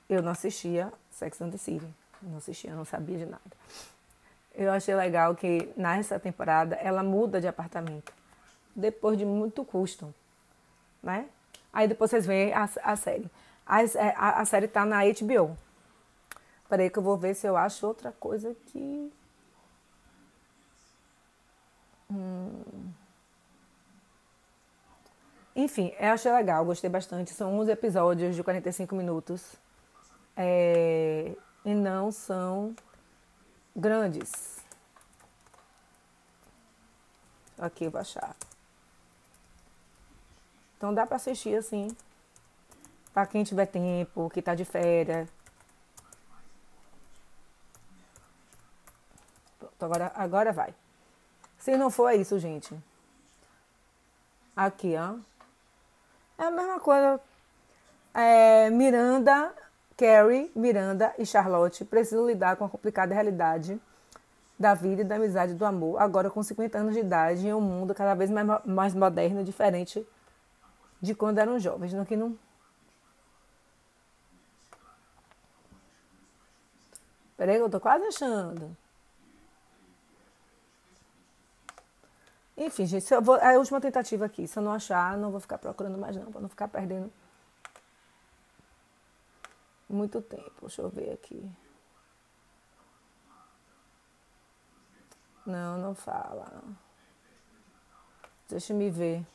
Eu 0.08 0.22
não 0.22 0.30
assistia 0.30 0.92
Sex 1.10 1.42
and 1.42 1.50
the 1.50 1.58
City. 1.58 1.92
não 2.22 2.36
assistia, 2.36 2.72
não 2.72 2.84
sabia 2.84 3.18
de 3.18 3.26
nada. 3.26 3.50
Eu 4.54 4.70
achei 4.70 4.94
legal 4.94 5.34
que 5.34 5.68
nessa 5.76 6.20
temporada 6.20 6.76
ela 6.76 7.02
muda 7.02 7.40
de 7.40 7.48
apartamento. 7.48 8.12
Depois 8.76 9.18
de 9.18 9.24
muito 9.24 9.64
custo. 9.64 10.14
Né? 11.02 11.28
Aí 11.72 11.88
depois 11.88 12.12
vocês 12.12 12.24
veem 12.24 12.52
a, 12.52 12.70
a 12.84 12.94
série. 12.94 13.28
A, 13.66 13.82
é, 13.82 14.14
a, 14.16 14.40
a 14.42 14.44
série 14.44 14.68
tá 14.68 14.84
na 14.84 15.00
HBO. 15.04 15.58
Peraí 16.68 16.88
que 16.90 16.98
eu 17.00 17.02
vou 17.02 17.16
ver 17.16 17.34
se 17.34 17.44
eu 17.44 17.56
acho 17.56 17.84
outra 17.84 18.12
coisa 18.12 18.50
aqui. 18.50 19.12
Hum. 22.08 22.81
Enfim, 25.54 25.94
eu 25.98 26.12
achei 26.12 26.32
legal, 26.32 26.64
gostei 26.64 26.88
bastante. 26.88 27.30
São 27.32 27.58
11 27.58 27.70
episódios 27.70 28.34
de 28.34 28.42
45 28.42 28.94
minutos. 28.94 29.54
É... 30.36 31.34
E 31.64 31.74
não 31.74 32.10
são 32.10 32.74
grandes. 33.76 34.58
Aqui, 37.58 37.88
vou 37.88 38.00
achar. 38.00 38.34
Então 40.76 40.92
dá 40.92 41.06
pra 41.06 41.16
assistir 41.16 41.56
assim. 41.56 41.88
Pra 43.12 43.26
quem 43.26 43.44
tiver 43.44 43.66
tempo, 43.66 44.30
que 44.30 44.42
tá 44.42 44.54
de 44.54 44.64
férias. 44.64 45.28
Pronto, 49.58 49.84
agora, 49.84 50.12
agora 50.14 50.52
vai. 50.52 50.74
Se 51.58 51.76
não 51.76 51.90
for 51.90 52.08
é 52.08 52.16
isso, 52.16 52.38
gente. 52.38 52.76
Aqui, 54.56 54.94
ó. 54.96 55.18
É 56.42 56.46
a 56.46 56.50
mesma 56.50 56.80
coisa. 56.80 57.20
É, 58.12 58.68
Miranda, 58.68 59.54
Carrie, 59.96 60.50
Miranda 60.56 61.14
e 61.16 61.24
Charlotte 61.24 61.84
precisam 61.84 62.26
lidar 62.26 62.56
com 62.56 62.64
a 62.64 62.68
complicada 62.68 63.14
realidade 63.14 63.80
da 64.58 64.74
vida 64.74 65.02
e 65.02 65.04
da 65.04 65.14
amizade 65.14 65.54
do 65.54 65.64
amor, 65.64 66.02
agora 66.02 66.28
com 66.30 66.42
50 66.42 66.78
anos 66.78 66.94
de 66.94 67.00
idade, 67.00 67.46
em 67.46 67.54
um 67.54 67.60
mundo 67.60 67.94
cada 67.94 68.14
vez 68.14 68.28
mais, 68.28 68.46
mais 68.64 68.92
moderno 68.92 69.40
e 69.40 69.44
diferente 69.44 70.04
de 71.00 71.14
quando 71.14 71.38
eram 71.38 71.60
jovens, 71.60 71.92
no 71.92 72.04
que 72.04 72.16
não 72.16 72.36
Peraí, 77.36 77.56
eu 77.56 77.70
tô 77.70 77.78
quase 77.80 78.04
achando. 78.04 78.76
Enfim, 82.64 82.86
gente, 82.86 83.14
vou, 83.20 83.36
é 83.36 83.54
a 83.54 83.58
última 83.58 83.80
tentativa 83.80 84.24
aqui. 84.24 84.46
Se 84.46 84.58
eu 84.58 84.62
não 84.62 84.72
achar, 84.72 85.16
não 85.16 85.30
vou 85.30 85.40
ficar 85.40 85.58
procurando 85.58 85.98
mais 85.98 86.16
não, 86.16 86.30
para 86.30 86.40
não 86.40 86.48
ficar 86.48 86.68
perdendo 86.68 87.12
muito 89.88 90.22
tempo. 90.22 90.60
Deixa 90.60 90.82
eu 90.82 90.88
ver 90.88 91.12
aqui. 91.12 91.50
Não, 95.44 95.76
não 95.78 95.94
fala. 95.94 96.62
Deixa 98.48 98.72
me 98.72 98.90
ver. 98.90 99.26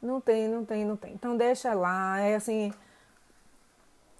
Não 0.00 0.18
tem, 0.20 0.48
não 0.48 0.64
tem, 0.64 0.84
não 0.84 0.96
tem. 0.96 1.12
Então 1.12 1.36
deixa 1.36 1.74
lá. 1.74 2.18
É 2.20 2.36
assim 2.36 2.72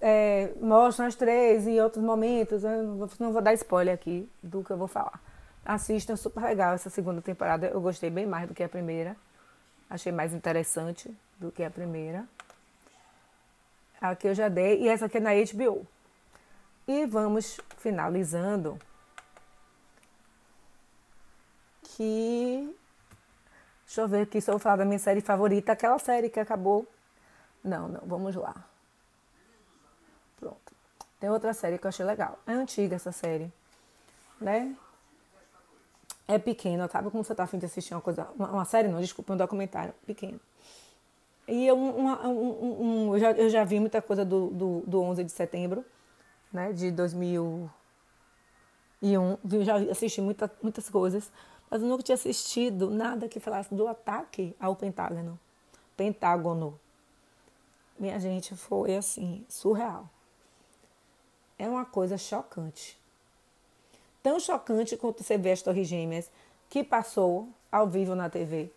é, 0.01 0.53
mostram 0.61 1.07
as 1.07 1.15
três 1.15 1.67
em 1.67 1.81
outros 1.81 2.03
momentos. 2.03 2.65
Eu 2.65 2.83
não 2.83 2.97
vou, 2.97 3.11
não 3.19 3.33
vou 3.33 3.43
dar 3.43 3.53
spoiler 3.55 3.95
aqui 3.95 4.29
do 4.43 4.65
que 4.65 4.71
eu 4.71 4.77
vou 4.77 4.89
falar. 4.89 5.21
Assistam, 5.65 6.17
super 6.17 6.43
legal 6.43 6.75
essa 6.75 6.89
segunda 6.89 7.21
temporada. 7.21 7.67
Eu 7.67 7.81
gostei 7.81 8.09
bem 8.09 8.27
mais 8.27 8.49
do 8.49 8.55
que 8.55 8.63
a 8.63 8.69
primeira. 8.69 9.17
Achei 9.89 10.11
mais 10.11 10.33
interessante 10.33 11.15
do 11.39 11.53
que 11.53 11.63
a 11.63 11.71
primeira. 11.71 12.25
A 14.01 14.17
que 14.17 14.29
eu 14.29 14.35
já 14.35 14.49
dei. 14.49 14.83
E 14.83 14.89
essa 14.89 15.07
aqui 15.07 15.19
é 15.19 15.21
na 15.21 15.31
HBO. 15.35 15.87
E 16.89 17.05
vamos 17.07 17.61
finalizando. 17.77 18.79
Que. 21.83 22.75
Deixa 23.85 24.01
eu 24.01 24.09
ver 24.09 24.23
aqui 24.23 24.41
se 24.41 24.49
eu 24.49 24.55
vou 24.55 24.61
falar 24.61 24.77
da 24.77 24.85
minha 24.85 24.99
série 24.99 25.21
favorita. 25.21 25.73
Aquela 25.73 25.99
série 25.99 26.31
que 26.31 26.41
acabou. 26.41 26.87
Não, 27.63 27.89
não, 27.89 28.01
vamos 28.07 28.35
lá. 28.35 28.65
Pronto. 30.41 30.73
Tem 31.21 31.29
outra 31.29 31.53
série 31.53 31.77
que 31.79 31.87
eu 31.87 31.91
achei 31.91 32.05
legal. 32.05 32.39
É 32.47 32.53
antiga 32.53 32.97
essa 32.97 33.13
série, 33.13 33.53
né? 34.41 34.75
É 36.27 36.39
pequena, 36.39 36.89
sabe 36.89 37.11
como 37.11 37.23
você 37.23 37.35
tá 37.35 37.43
afim 37.45 37.59
de 37.59 37.67
assistir 37.67 37.93
uma 37.93 38.01
coisa, 38.01 38.27
uma, 38.37 38.51
uma 38.51 38.65
série 38.65 38.89
não, 38.89 39.01
desculpa, 39.01 39.35
um 39.35 39.37
documentário 39.37 39.93
pequeno. 40.07 40.41
E 41.47 41.67
eu, 41.67 41.77
uma, 41.77 42.27
um, 42.27 43.09
um, 43.09 43.15
eu, 43.15 43.21
já, 43.21 43.33
eu 43.33 43.51
já 43.51 43.65
vi 43.65 43.81
muita 43.81 44.01
coisa 44.01 44.25
do, 44.25 44.49
do, 44.51 44.83
do 44.87 45.03
11 45.03 45.25
de 45.25 45.33
setembro, 45.33 45.85
né, 46.53 46.73
de 46.73 46.91
2001. 46.93 47.69
Eu 49.03 49.65
já 49.65 49.77
assisti 49.91 50.21
muita, 50.21 50.51
muitas 50.63 50.89
coisas, 50.89 51.31
mas 51.69 51.83
eu 51.83 51.89
nunca 51.89 52.03
tinha 52.05 52.15
assistido 52.15 52.89
nada 52.91 53.29
que 53.29 53.41
falasse 53.41 53.75
do 53.75 53.89
ataque 53.89 54.55
ao 54.61 54.77
Pentágono. 54.77 55.39
Pentágono. 55.97 56.79
Minha 57.99 58.19
gente, 58.21 58.55
foi 58.55 58.97
assim, 58.97 59.45
surreal 59.49 60.09
é 61.61 61.69
uma 61.69 61.85
coisa 61.85 62.17
chocante. 62.17 62.99
Tão 64.23 64.41
chocante 64.41 64.97
quanto 64.97 65.23
você 65.23 65.37
vê 65.37 65.53
as 65.53 65.61
Torres 65.61 65.87
Gêmeas, 65.87 66.31
que 66.71 66.83
passou 66.83 67.51
ao 67.71 67.87
vivo 67.87 68.15
na 68.15 68.31
TV. 68.31 68.73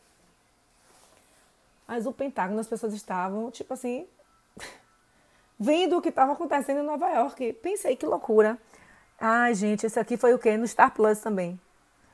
Mas 1.88 2.06
o 2.06 2.12
Pentágono, 2.12 2.60
as 2.60 2.67
pessoas 2.67 2.93
estavam, 2.93 3.50
tipo 3.50 3.74
assim, 3.74 4.06
vendo 5.58 5.98
o 5.98 6.02
que 6.02 6.10
estava 6.10 6.34
acontecendo 6.34 6.82
em 6.82 6.86
Nova 6.86 7.08
York. 7.10 7.54
Pensei, 7.54 7.96
que 7.96 8.06
loucura. 8.06 8.58
Ai, 9.17 9.56
gente, 9.56 9.86
esse 9.86 9.98
aqui 9.98 10.17
foi 10.17 10.34
o 10.34 10.39
quê? 10.39 10.58
No 10.58 10.67
Star 10.67 10.93
Plus 10.93 11.19
também. 11.19 11.58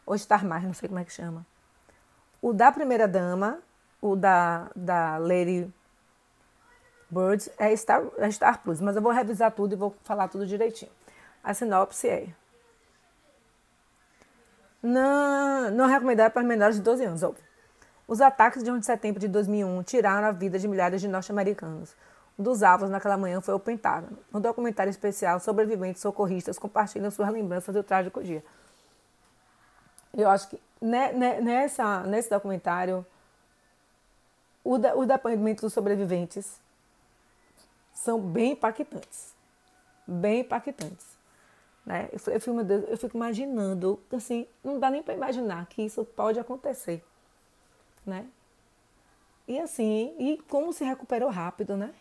Ou 0.06 0.16
Star 0.18 0.46
Mais, 0.46 0.64
não 0.64 0.74
sei 0.74 0.88
como 0.88 1.00
é 1.00 1.06
que 1.06 1.12
chama. 1.12 1.46
O 2.40 2.54
da 2.54 2.72
primeira 2.72 3.08
dama, 3.08 3.60
o 4.00 4.16
da, 4.16 4.70
da 4.76 5.18
Lady 5.18 5.72
Birds 7.10 7.50
é 7.58 7.76
Star, 7.76 8.04
é 8.18 8.30
Star 8.30 8.62
Plus, 8.62 8.80
mas 8.80 8.96
eu 8.96 9.02
vou 9.02 9.12
revisar 9.12 9.52
tudo 9.52 9.74
e 9.74 9.76
vou 9.76 9.96
falar 10.04 10.28
tudo 10.28 10.46
direitinho. 10.46 10.92
A 11.44 11.54
sinopse 11.54 12.08
é: 12.08 12.28
Não, 14.82 15.72
não 15.72 15.88
recomendado 15.88 16.32
para 16.32 16.44
menores 16.44 16.76
de 16.76 16.82
12 16.82 17.04
anos. 17.06 17.24
Óbvio. 17.24 17.44
Os 18.08 18.22
ataques 18.22 18.64
de 18.64 18.72
11 18.72 18.80
de 18.80 18.86
setembro 18.86 19.20
de 19.20 19.28
2001 19.28 19.84
tiraram 19.84 20.28
a 20.28 20.32
vida 20.32 20.58
de 20.58 20.68
milhares 20.68 21.00
de 21.02 21.08
norte-americanos. 21.08 21.96
Um 22.38 22.44
dos 22.44 22.64
alvos 22.64 22.90
naquela 22.90 23.18
manhã 23.18 23.42
foi 23.42 23.54
o 23.54 23.60
Pentágono. 23.60 24.18
Um 24.34 24.40
documentário 24.40 24.90
especial, 24.90 25.40
sobreviventes 25.40 26.02
socorristas 26.02 26.58
compartilham 26.58 27.12
suas 27.12 27.30
lembranças 27.30 27.76
do 27.76 27.84
trágico 27.84 28.24
dia. 28.24 28.44
Eu 30.16 30.30
acho 30.30 30.50
que 30.50 30.60
nessa, 30.82 32.02
nesse 32.04 32.30
documentário, 32.30 33.06
o, 34.64 34.76
o 34.76 35.06
depoimento 35.06 35.62
dos 35.62 35.74
sobreviventes 35.74 36.60
são 38.00 38.20
bem 38.20 38.54
impactantes. 38.54 39.34
Bem 40.08 40.40
impactantes. 40.40 41.18
Né? 41.86 42.10
Eu, 42.12 42.34
eu, 42.34 42.40
fico, 42.40 42.60
eu 42.62 42.98
fico 42.98 43.18
imaginando, 43.18 44.00
assim, 44.12 44.48
não 44.64 44.80
dá 44.80 44.90
nem 44.90 45.04
para 45.04 45.14
imaginar 45.14 45.66
que 45.68 45.82
isso 45.82 46.06
pode 46.06 46.40
acontecer. 46.40 47.04
Né? 48.06 48.26
E 49.48 49.60
assim, 49.60 50.16
e 50.18 50.38
como 50.48 50.72
se 50.72 50.84
recuperou 50.84 51.30
rápido, 51.30 51.76
né? 51.76 51.94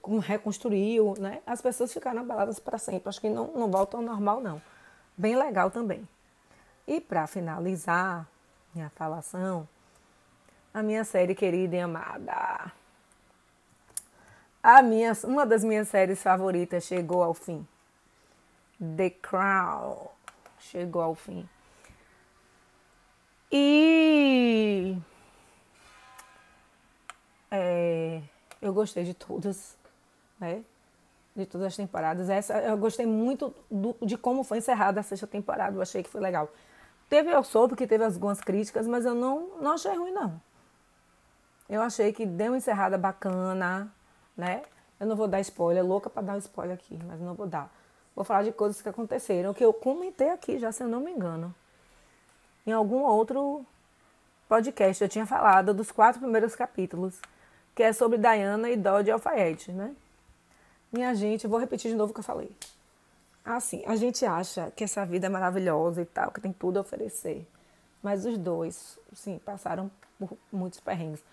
Como 0.00 0.18
reconstruiu, 0.18 1.14
né? 1.18 1.40
As 1.46 1.60
pessoas 1.60 1.92
ficaram 1.92 2.22
abaladas 2.22 2.58
para 2.58 2.78
sempre. 2.78 3.08
Acho 3.08 3.20
que 3.20 3.28
não, 3.28 3.48
não 3.48 3.70
voltam 3.70 4.00
ao 4.00 4.06
normal, 4.06 4.40
não. 4.40 4.60
Bem 5.16 5.36
legal 5.36 5.70
também. 5.70 6.08
E 6.86 7.00
para 7.00 7.26
finalizar 7.26 8.26
minha 8.74 8.90
falação, 8.90 9.68
a 10.72 10.82
minha 10.82 11.04
série 11.04 11.34
querida 11.34 11.76
e 11.76 11.80
amada 11.80 12.72
a 14.62 14.82
minha, 14.82 15.12
uma 15.24 15.44
das 15.44 15.64
minhas 15.64 15.88
séries 15.88 16.22
favoritas 16.22 16.84
chegou 16.84 17.22
ao 17.22 17.34
fim. 17.34 17.66
The 18.96 19.10
Crown 19.10 20.08
chegou 20.58 21.02
ao 21.02 21.14
fim. 21.14 21.48
E 23.50 24.96
é, 27.50 28.22
eu 28.60 28.72
gostei 28.72 29.04
de 29.04 29.14
todas, 29.14 29.76
né? 30.38 30.64
De 31.34 31.44
todas 31.44 31.66
as 31.68 31.76
temporadas. 31.76 32.30
Essa 32.30 32.58
eu 32.60 32.76
gostei 32.78 33.04
muito 33.04 33.54
do, 33.70 33.96
de 34.00 34.16
como 34.16 34.44
foi 34.44 34.58
encerrada 34.58 35.00
a 35.00 35.02
sexta 35.02 35.26
temporada. 35.26 35.76
Eu 35.76 35.82
achei 35.82 36.02
que 36.02 36.08
foi 36.08 36.20
legal. 36.20 36.48
Teve, 37.08 37.30
eu 37.30 37.42
soube 37.42 37.76
que 37.76 37.86
teve 37.86 38.04
algumas 38.04 38.40
críticas, 38.40 38.86
mas 38.86 39.04
eu 39.04 39.14
não, 39.14 39.58
não 39.60 39.72
achei 39.72 39.94
ruim, 39.94 40.12
não. 40.12 40.40
Eu 41.68 41.82
achei 41.82 42.12
que 42.12 42.24
deu 42.24 42.52
uma 42.52 42.56
encerrada 42.56 42.96
bacana 42.96 43.92
né? 44.36 44.62
Eu 44.98 45.06
não 45.06 45.16
vou 45.16 45.26
dar 45.26 45.40
spoiler, 45.40 45.84
louca 45.84 46.08
para 46.08 46.22
dar 46.22 46.34
um 46.34 46.38
spoiler 46.38 46.74
aqui, 46.74 46.98
mas 47.06 47.20
não 47.20 47.34
vou 47.34 47.46
dar. 47.46 47.72
Vou 48.14 48.24
falar 48.24 48.42
de 48.42 48.52
coisas 48.52 48.80
que 48.80 48.88
aconteceram, 48.88 49.54
que 49.54 49.64
eu 49.64 49.72
comentei 49.72 50.30
aqui 50.30 50.58
já, 50.58 50.70
se 50.70 50.82
eu 50.82 50.88
não 50.88 51.00
me 51.00 51.10
engano. 51.10 51.54
Em 52.66 52.72
algum 52.72 53.02
outro 53.02 53.64
podcast 54.48 55.02
eu 55.02 55.08
tinha 55.08 55.26
falado 55.26 55.74
dos 55.74 55.90
quatro 55.90 56.20
primeiros 56.20 56.54
capítulos, 56.54 57.18
que 57.74 57.82
é 57.82 57.92
sobre 57.92 58.18
Diana 58.18 58.70
e 58.70 58.76
Dodge 58.76 59.10
Alfaiete, 59.10 59.72
né? 59.72 59.94
Minha 60.92 61.14
gente, 61.14 61.46
vou 61.46 61.58
repetir 61.58 61.90
de 61.90 61.96
novo 61.96 62.10
o 62.10 62.14
que 62.14 62.20
eu 62.20 62.24
falei. 62.24 62.54
Assim, 63.44 63.82
a 63.86 63.96
gente 63.96 64.24
acha 64.24 64.70
que 64.76 64.84
essa 64.84 65.04
vida 65.04 65.26
é 65.26 65.30
maravilhosa 65.30 66.02
e 66.02 66.04
tal, 66.04 66.30
que 66.30 66.40
tem 66.40 66.52
tudo 66.52 66.76
a 66.76 66.82
oferecer. 66.82 67.48
Mas 68.02 68.24
os 68.24 68.36
dois, 68.38 68.98
sim, 69.14 69.40
passaram 69.44 69.90
por 70.18 70.36
muitos 70.52 70.78
perrengues 70.80 71.24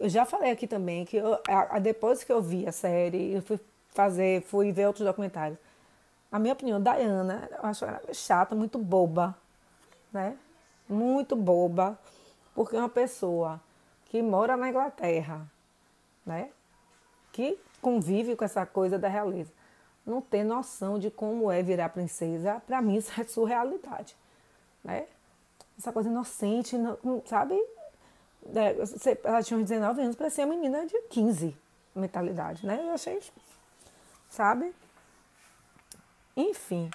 eu 0.00 0.08
já 0.08 0.24
falei 0.24 0.50
aqui 0.50 0.66
também 0.66 1.04
que 1.04 1.18
eu, 1.18 1.34
a, 1.46 1.76
a, 1.76 1.78
depois 1.78 2.24
que 2.24 2.32
eu 2.32 2.40
vi 2.40 2.66
a 2.66 2.72
série, 2.72 3.34
eu 3.34 3.42
fui 3.42 3.60
fazer, 3.90 4.42
fui 4.44 4.72
ver 4.72 4.86
outros 4.86 5.06
documentários. 5.06 5.58
A 6.32 6.38
minha 6.38 6.54
opinião, 6.54 6.80
Diana, 6.80 7.48
eu 7.52 7.68
acho 7.68 7.84
ela 7.84 8.00
chata, 8.14 8.54
muito 8.54 8.78
boba, 8.78 9.36
né? 10.10 10.38
Muito 10.88 11.36
boba, 11.36 11.98
porque 12.54 12.76
é 12.76 12.78
uma 12.78 12.88
pessoa 12.88 13.60
que 14.06 14.22
mora 14.22 14.56
na 14.56 14.70
Inglaterra, 14.70 15.46
né? 16.24 16.50
Que 17.30 17.58
convive 17.82 18.34
com 18.36 18.44
essa 18.44 18.64
coisa 18.64 18.98
da 18.98 19.08
realeza. 19.08 19.52
Não 20.06 20.22
tem 20.22 20.42
noção 20.42 20.98
de 20.98 21.10
como 21.10 21.50
é 21.50 21.62
virar 21.62 21.90
princesa, 21.90 22.62
para 22.66 22.80
mim 22.80 22.96
isso 22.96 23.12
é 23.20 23.24
surrealidade, 23.24 24.16
né? 24.82 25.06
Essa 25.78 25.92
coisa 25.92 26.08
inocente, 26.08 26.74
sabe? 27.26 27.54
É, 28.54 28.76
ela 29.24 29.42
tinha 29.42 29.58
uns 29.58 29.68
19 29.68 30.00
anos, 30.00 30.16
parecia 30.16 30.44
uma 30.44 30.54
menina 30.54 30.86
de 30.86 30.98
15 31.10 31.56
mentalidade, 31.94 32.64
né? 32.66 32.80
Eu 32.82 32.92
achei, 32.92 33.20
sabe? 34.28 34.72
Enfim, 36.36 36.90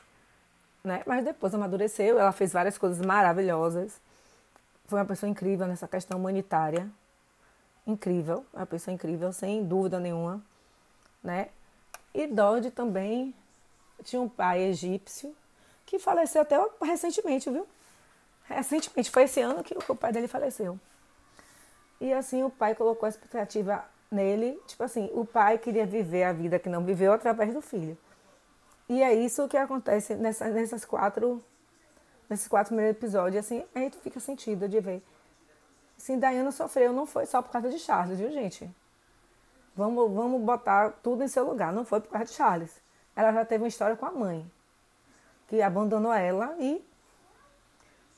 né? 0.83 1.03
Mas 1.05 1.23
depois 1.23 1.53
amadureceu, 1.53 2.17
ela 2.17 2.31
fez 2.31 2.53
várias 2.53 2.77
coisas 2.77 3.05
maravilhosas. 3.05 3.99
Foi 4.85 4.99
uma 4.99 5.05
pessoa 5.05 5.29
incrível 5.29 5.67
nessa 5.67 5.87
questão 5.87 6.17
humanitária. 6.19 6.89
Incrível, 7.85 8.45
uma 8.53 8.65
pessoa 8.65 8.93
incrível, 8.93 9.31
sem 9.31 9.63
dúvida 9.63 9.99
nenhuma, 9.99 10.41
né? 11.23 11.49
E 12.13 12.25
Dodge 12.25 12.71
também 12.71 13.33
tinha 14.03 14.21
um 14.21 14.29
pai 14.29 14.61
egípcio 14.63 15.35
que 15.85 15.99
faleceu 15.99 16.41
até 16.41 16.57
recentemente, 16.81 17.49
viu? 17.49 17.67
Recentemente, 18.45 19.11
foi 19.11 19.23
esse 19.23 19.41
ano 19.41 19.63
que 19.63 19.75
o 19.87 19.95
pai 19.95 20.11
dele 20.11 20.27
faleceu. 20.27 20.79
E 21.99 22.13
assim 22.13 22.43
o 22.43 22.49
pai 22.49 22.75
colocou 22.75 23.05
a 23.05 23.09
expectativa 23.09 23.85
nele, 24.11 24.59
tipo 24.67 24.83
assim, 24.83 25.09
o 25.13 25.25
pai 25.25 25.57
queria 25.57 25.85
viver 25.85 26.23
a 26.23 26.33
vida 26.33 26.59
que 26.59 26.69
não 26.69 26.83
viveu 26.83 27.11
através 27.13 27.53
do 27.53 27.61
filho. 27.61 27.97
E 28.87 29.01
é 29.01 29.13
isso 29.13 29.47
que 29.47 29.57
acontece 29.57 30.15
nessa, 30.15 30.47
nessas 30.49 30.85
quatro, 30.85 31.43
nesses 32.29 32.47
quatro 32.47 32.69
primeiros 32.69 32.97
episódios, 32.97 33.43
assim, 33.43 33.63
a 33.73 33.79
gente 33.79 33.97
fica 33.97 34.19
sentido 34.19 34.67
de 34.69 34.79
ver. 34.79 35.03
Assim, 35.97 36.19
Diana 36.19 36.51
sofreu, 36.51 36.93
não 36.93 37.05
foi 37.05 37.25
só 37.25 37.41
por 37.41 37.51
causa 37.51 37.69
de 37.69 37.79
Charles, 37.79 38.19
viu, 38.19 38.31
gente? 38.31 38.69
Vamos, 39.75 40.11
vamos 40.11 40.41
botar 40.41 40.91
tudo 41.01 41.23
em 41.23 41.27
seu 41.27 41.45
lugar, 41.45 41.73
não 41.73 41.83
foi 41.83 41.99
por 41.99 42.09
causa 42.09 42.25
de 42.25 42.31
Charles. 42.31 42.81
Ela 43.15 43.31
já 43.31 43.45
teve 43.45 43.63
uma 43.63 43.67
história 43.67 43.95
com 43.95 44.05
a 44.05 44.11
mãe, 44.11 44.49
que 45.47 45.61
abandonou 45.61 46.13
ela 46.13 46.55
e 46.59 46.85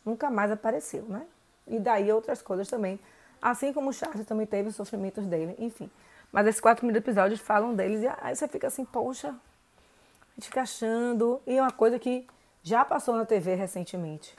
nunca 0.06 0.30
mais 0.30 0.52
apareceu, 0.52 1.04
né? 1.04 1.26
E 1.66 1.80
daí 1.80 2.12
outras 2.12 2.42
coisas 2.42 2.68
também. 2.68 3.00
Assim 3.42 3.72
como 3.72 3.90
o 3.90 3.94
Charles 3.94 4.26
também 4.26 4.46
teve 4.46 4.70
os 4.70 4.76
sofrimentos 4.76 5.26
dele, 5.26 5.56
enfim. 5.60 5.90
Mas 6.32 6.48
esses 6.48 6.62
quatro 6.62 6.82
primeiros 6.82 7.04
episódios 7.04 7.40
falam 7.40 7.74
deles 7.74 8.02
e 8.02 8.08
aí 8.08 8.36
você 8.36 8.48
fica 8.48 8.68
assim, 8.68 8.84
poxa, 8.84 9.30
a 9.30 10.36
gente 10.36 10.46
fica 10.50 10.62
achando. 10.62 11.42
E 11.46 11.58
é 11.58 11.62
uma 11.62 11.72
coisa 11.72 11.98
que 11.98 12.28
já 12.64 12.84
passou 12.84 13.16
na 13.16 13.26
TV 13.26 13.56
recentemente. 13.56 14.36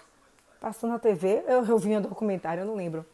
Passou 0.61 0.89
na 0.89 0.99
TV, 0.99 1.45
eu, 1.47 1.65
eu 1.65 1.79
vi 1.79 1.97
um 1.97 2.01
documentário, 2.01 2.63
eu 2.63 2.67
não 2.67 2.75
lembro. 2.75 3.07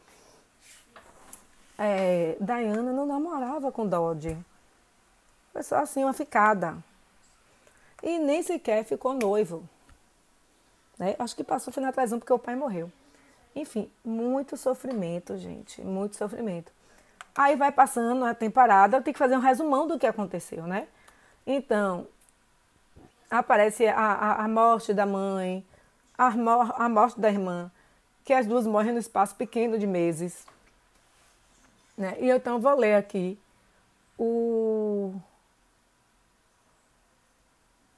É, 1.77 2.37
Diana 2.39 2.91
não 2.91 3.05
namorava 3.05 3.71
com 3.71 3.87
Dodge. 3.87 4.37
Foi 5.53 5.63
só 5.63 5.77
assim, 5.77 6.03
uma 6.03 6.13
ficada. 6.13 6.77
E 8.01 8.19
nem 8.19 8.41
sequer 8.43 8.83
ficou 8.83 9.13
noivo. 9.13 9.67
Né? 10.97 11.15
Acho 11.19 11.35
que 11.35 11.43
passou 11.43 11.73
foi 11.73 11.83
na 11.83 11.91
porque 11.91 12.33
o 12.33 12.39
pai 12.39 12.55
morreu. 12.55 12.91
Enfim, 13.55 13.89
muito 14.03 14.57
sofrimento, 14.57 15.37
gente. 15.37 15.81
Muito 15.81 16.17
sofrimento. 16.17 16.71
Aí 17.33 17.55
vai 17.55 17.71
passando 17.71 18.25
a 18.25 18.33
temporada, 18.33 19.01
tem 19.01 19.13
que 19.13 19.19
fazer 19.19 19.35
um 19.35 19.41
resumão 19.41 19.87
do 19.87 19.97
que 19.97 20.07
aconteceu, 20.07 20.67
né? 20.67 20.87
Então, 21.45 22.07
aparece 23.29 23.87
a, 23.87 23.97
a, 23.97 24.45
a 24.45 24.47
morte 24.47 24.93
da 24.93 25.05
mãe, 25.05 25.65
a, 26.17 26.27
a 26.27 26.89
morte 26.89 27.19
da 27.19 27.29
irmã, 27.29 27.71
que 28.23 28.33
as 28.33 28.45
duas 28.45 28.65
morrem 28.65 28.93
no 28.93 28.99
espaço 28.99 29.35
pequeno 29.35 29.77
de 29.77 29.85
meses. 29.85 30.45
Né? 31.97 32.15
E 32.19 32.29
eu 32.29 32.37
então 32.37 32.59
vou 32.59 32.75
ler 32.75 32.95
aqui 32.95 33.37
o, 34.17 35.13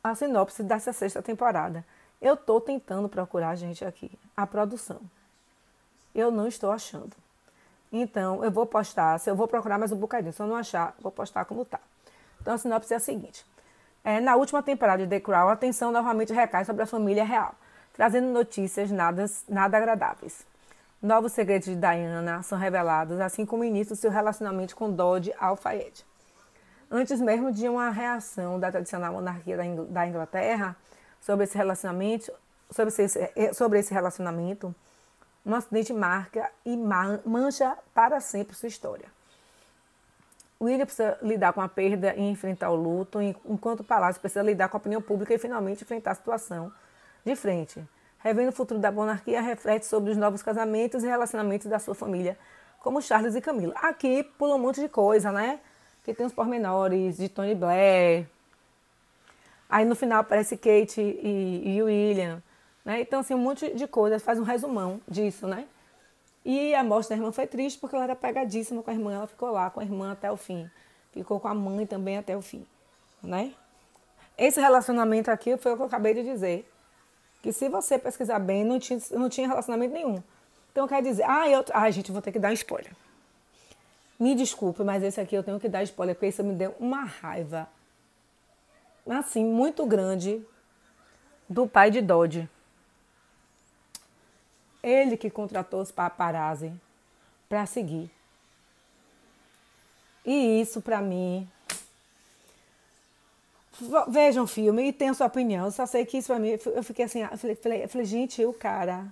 a 0.04 0.14
sinopse 0.16 0.64
dessa 0.64 0.92
sexta 0.92 1.22
temporada. 1.22 1.86
Eu 2.22 2.34
estou 2.34 2.60
tentando 2.60 3.08
procurar, 3.08 3.56
gente, 3.56 3.86
aqui, 3.86 4.12
a 4.36 4.46
produção. 4.46 5.00
Eu 6.18 6.32
não 6.32 6.48
estou 6.48 6.72
achando. 6.72 7.16
Então, 7.94 8.44
eu 8.44 8.50
vou 8.50 8.66
postar, 8.66 9.20
se 9.20 9.30
eu 9.30 9.36
vou 9.36 9.48
procurar 9.48 9.78
mais 9.78 9.92
um 9.92 9.96
bocadinho, 9.96 10.34
se 10.34 10.42
eu 10.42 10.48
não 10.48 10.56
achar, 10.56 10.96
vou 11.00 11.12
postar 11.12 11.46
como 11.46 11.64
tá. 11.64 11.80
Então, 12.42 12.56
a 12.56 12.58
sinopse 12.58 12.92
é 12.92 12.98
a 12.98 13.00
seguinte. 13.00 13.46
É, 14.04 14.20
na 14.20 14.36
última 14.36 14.64
temporada 14.64 15.04
de 15.04 15.10
The 15.10 15.20
Crown, 15.20 15.48
a 15.48 15.54
atenção 15.54 15.92
novamente 15.92 16.34
recai 16.34 16.66
sobre 16.66 16.82
a 16.82 16.88
família 16.88 17.24
real, 17.24 17.54
trazendo 17.94 18.28
notícias 18.30 18.90
nada, 18.90 19.26
nada 19.48 19.78
agradáveis. 19.78 20.44
Novos 21.00 21.34
segredos 21.34 21.68
de 21.68 21.76
Diana 21.76 22.42
são 22.42 22.58
revelados, 22.58 23.20
assim 23.20 23.46
como 23.46 23.64
início 23.64 23.96
seu 23.96 24.10
relacionamento 24.10 24.76
com 24.76 24.92
Dodge 24.92 25.32
Al-Fayed. 25.40 26.04
Antes 26.90 27.22
mesmo 27.22 27.52
de 27.52 27.70
uma 27.70 27.92
reação 27.92 28.60
da 28.60 28.72
tradicional 28.72 29.14
monarquia 29.14 29.56
da 29.90 30.08
Inglaterra 30.08 30.76
sobre 31.22 31.44
esse 31.44 31.56
relacionamento, 31.56 32.32
sobre 32.72 32.90
esse, 32.90 33.32
eh, 33.36 33.54
sobre 33.54 33.78
esse 33.78 33.94
relacionamento, 33.94 34.74
um 35.48 35.56
acidente 35.56 35.94
marca 35.94 36.52
e 36.66 36.76
mancha 36.76 37.78
para 37.94 38.20
sempre 38.20 38.54
sua 38.54 38.68
história. 38.68 39.06
William 40.60 40.86
precisa 40.86 41.18
lidar 41.22 41.54
com 41.54 41.62
a 41.62 41.70
perda 41.70 42.14
e 42.16 42.22
enfrentar 42.22 42.70
o 42.70 42.76
luto, 42.76 43.22
enquanto 43.22 43.80
o 43.80 43.84
Palácio 43.84 44.20
precisa 44.20 44.44
lidar 44.44 44.68
com 44.68 44.76
a 44.76 44.80
opinião 44.80 45.02
pública 45.02 45.34
e 45.34 45.38
finalmente 45.38 45.84
enfrentar 45.84 46.12
a 46.12 46.16
situação 46.16 46.72
de 47.24 47.36
frente. 47.36 47.82
Revendo 48.20 48.50
o 48.50 48.52
futuro 48.52 48.80
da 48.80 48.92
monarquia, 48.92 49.40
reflete 49.40 49.86
sobre 49.86 50.12
os 50.12 50.18
novos 50.18 50.44
casamentos 50.44 51.04
e 51.04 51.08
relacionamentos 51.08 51.68
da 51.68 51.80
sua 51.80 51.96
família, 51.96 52.38
como 52.80 53.02
Charles 53.02 53.36
e 53.36 53.40
Camila. 53.40 53.74
Aqui 53.78 54.24
pula 54.24 54.56
um 54.56 54.60
monte 54.60 54.82
de 54.82 54.90
coisa, 54.90 55.32
né? 55.32 55.62
Que 56.04 56.14
tem 56.14 56.26
os 56.26 56.34
pormenores 56.34 57.18
de 57.18 57.30
Tony 57.30 57.56
Blair. 57.56 58.28
Aí 59.70 59.86
no 59.86 59.96
final 59.96 60.20
aparece 60.22 60.58
Kate 60.58 61.00
e, 61.00 61.78
e 61.78 61.84
William. 61.84 62.42
Né? 62.88 63.02
Então, 63.02 63.20
assim, 63.20 63.34
um 63.34 63.38
monte 63.38 63.70
de 63.76 63.86
coisas, 63.86 64.24
faz 64.24 64.40
um 64.40 64.44
resumão 64.44 65.02
disso, 65.06 65.46
né? 65.46 65.68
E 66.46 66.74
a 66.74 66.82
morte 66.86 67.10
da 67.10 67.16
irmã 67.16 67.34
foi 67.34 67.46
triste 67.46 67.78
porque 67.78 67.94
ela 67.94 68.06
era 68.06 68.16
pegadíssima 68.16 68.82
com 68.82 68.90
a 68.90 68.94
irmã, 68.94 69.14
ela 69.14 69.28
ficou 69.28 69.52
lá 69.52 69.70
com 69.70 69.82
a 69.82 69.84
irmã 69.84 70.14
até 70.14 70.32
o 70.32 70.38
fim. 70.38 70.72
Ficou 71.12 71.38
com 71.38 71.50
a 71.50 71.54
mãe 71.54 71.86
também 71.86 72.18
até 72.18 72.38
o 72.38 72.42
fim, 72.42 72.66
né? 73.22 73.54
Esse 74.38 74.62
relacionamento 74.62 75.30
aqui 75.30 75.58
foi 75.58 75.74
o 75.74 75.76
que 75.76 75.82
eu 75.82 75.88
acabei 75.88 76.14
de 76.14 76.24
dizer. 76.24 76.66
Que 77.44 77.52
se 77.52 77.68
você 77.68 78.00
pesquisar 78.00 78.40
bem, 78.40 78.64
não 78.64 78.80
tinha, 78.80 79.02
não 79.12 79.28
tinha 79.28 79.50
relacionamento 79.50 79.94
nenhum. 79.94 80.24
Então 80.72 80.88
quer 80.88 81.04
dizer, 81.04 81.26
ah, 81.28 81.50
eu. 81.50 81.66
Ai, 81.74 81.92
gente, 81.92 82.10
vou 82.10 82.22
ter 82.22 82.32
que 82.32 82.40
dar 82.40 82.54
spoiler. 82.54 82.94
Me 84.18 84.34
desculpe, 84.34 84.82
mas 84.82 85.04
esse 85.04 85.20
aqui 85.20 85.36
eu 85.36 85.44
tenho 85.44 85.60
que 85.60 85.68
dar 85.68 85.84
spoiler, 85.84 86.16
porque 86.16 86.28
isso 86.28 86.42
me 86.42 86.56
deu 86.56 86.74
uma 86.80 87.04
raiva. 87.04 87.68
Assim, 89.06 89.44
muito 89.44 89.86
grande 89.86 90.42
do 91.50 91.68
pai 91.68 91.92
de 91.92 92.02
Dodge. 92.02 92.50
Ele 94.82 95.18
que 95.18 95.30
contratou 95.30 95.82
os 95.82 95.92
paparazzi 95.92 96.72
para 97.50 97.66
seguir. 97.66 98.12
E 100.26 100.62
isso 100.62 100.82
para 100.82 101.02
mim. 101.02 101.48
Vejam 104.10 104.44
o 104.44 104.48
filme 104.48 104.88
e 104.88 104.94
tenham 104.94 105.14
sua 105.14 105.28
opinião. 105.28 105.66
Eu 105.66 105.72
só 105.72 105.86
sei 105.86 106.06
que 106.06 106.18
isso 106.18 106.28
para 106.28 106.40
mim. 106.40 106.58
Eu 106.66 106.84
fiquei 106.84 107.06
assim, 107.06 107.22
eu 107.22 107.38
falei, 107.38 107.56
falei, 107.56 107.88
falei, 107.88 108.06
gente, 108.06 108.44
o 108.44 108.54
cara 108.54 109.06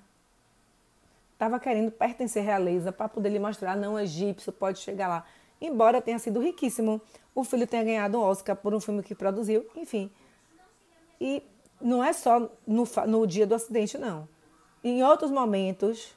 estava 1.33 1.59
querendo 1.59 1.91
pertencer 1.91 2.41
à 2.41 2.45
realeza 2.45 2.91
para 2.91 3.07
poder 3.09 3.29
lhe 3.29 3.39
mostrar, 3.39 3.75
não, 3.75 3.99
egípcio 3.99 4.51
pode 4.51 4.79
chegar 4.79 5.07
lá. 5.07 5.25
Embora 5.61 6.01
tenha 6.01 6.17
sido 6.19 6.39
riquíssimo, 6.41 7.01
o 7.33 7.43
filho 7.43 7.67
tenha 7.67 7.83
ganhado 7.83 8.17
um 8.17 8.21
Oscar 8.21 8.55
por 8.55 8.73
um 8.73 8.79
filme 8.79 9.03
que 9.03 9.13
produziu, 9.13 9.65
enfim. 9.75 10.11
E 11.19 11.43
não 11.79 12.03
é 12.03 12.11
só 12.13 12.49
no, 12.65 12.87
no 13.07 13.27
dia 13.27 13.45
do 13.45 13.55
acidente, 13.55 13.97
não 13.97 14.27
em 14.89 15.03
outros 15.03 15.31
momentos, 15.31 16.15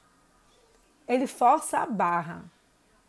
ele 1.07 1.27
força 1.27 1.79
a 1.79 1.87
barra 1.87 2.45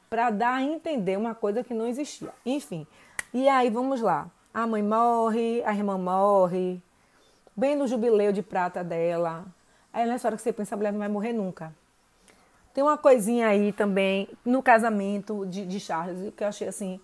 para 0.10 0.30
dar 0.30 0.56
a 0.56 0.64
entender 0.64 1.18
uma 1.18 1.36
coisa 1.36 1.64
que 1.64 1.74
não 1.74 1.86
existia. 1.86 2.34
Enfim, 2.46 2.88
e 3.34 3.48
aí 3.48 3.70
vamos 3.70 4.02
lá. 4.02 4.30
A 4.54 4.66
mãe 4.66 4.82
morre, 4.82 5.62
a 5.66 5.74
irmã 5.74 5.98
morre, 5.98 6.82
bem 7.56 7.76
no 7.76 7.88
jubileu 7.88 8.32
de 8.32 8.42
prata 8.42 8.84
dela. 8.84 9.46
Aí 9.92 10.08
nessa 10.08 10.28
hora 10.28 10.38
que 10.38 10.42
você 10.42 10.54
pensa, 10.54 10.76
a 10.76 10.78
mulher 10.78 10.92
não 10.92 11.00
vai 11.00 11.10
morrer 11.10 11.34
nunca. 11.34 11.76
Tem 12.74 12.84
uma 12.84 12.98
coisinha 12.98 13.48
aí 13.48 13.74
também 13.74 14.30
no 14.46 14.64
casamento 14.64 15.46
de, 15.46 15.66
de 15.66 15.80
Charles 15.80 16.34
que 16.36 16.44
eu 16.44 16.48
achei 16.48 16.68
assim 16.68 17.00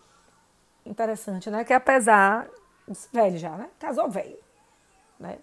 interessante, 0.85 1.49
né? 1.49 1.65
Que 1.65 1.73
apesar 1.73 2.47
velho 3.11 3.37
já, 3.37 3.51
né? 3.51 3.69
Casou 3.79 4.09
velho, 4.09 4.37
né? 5.19 5.39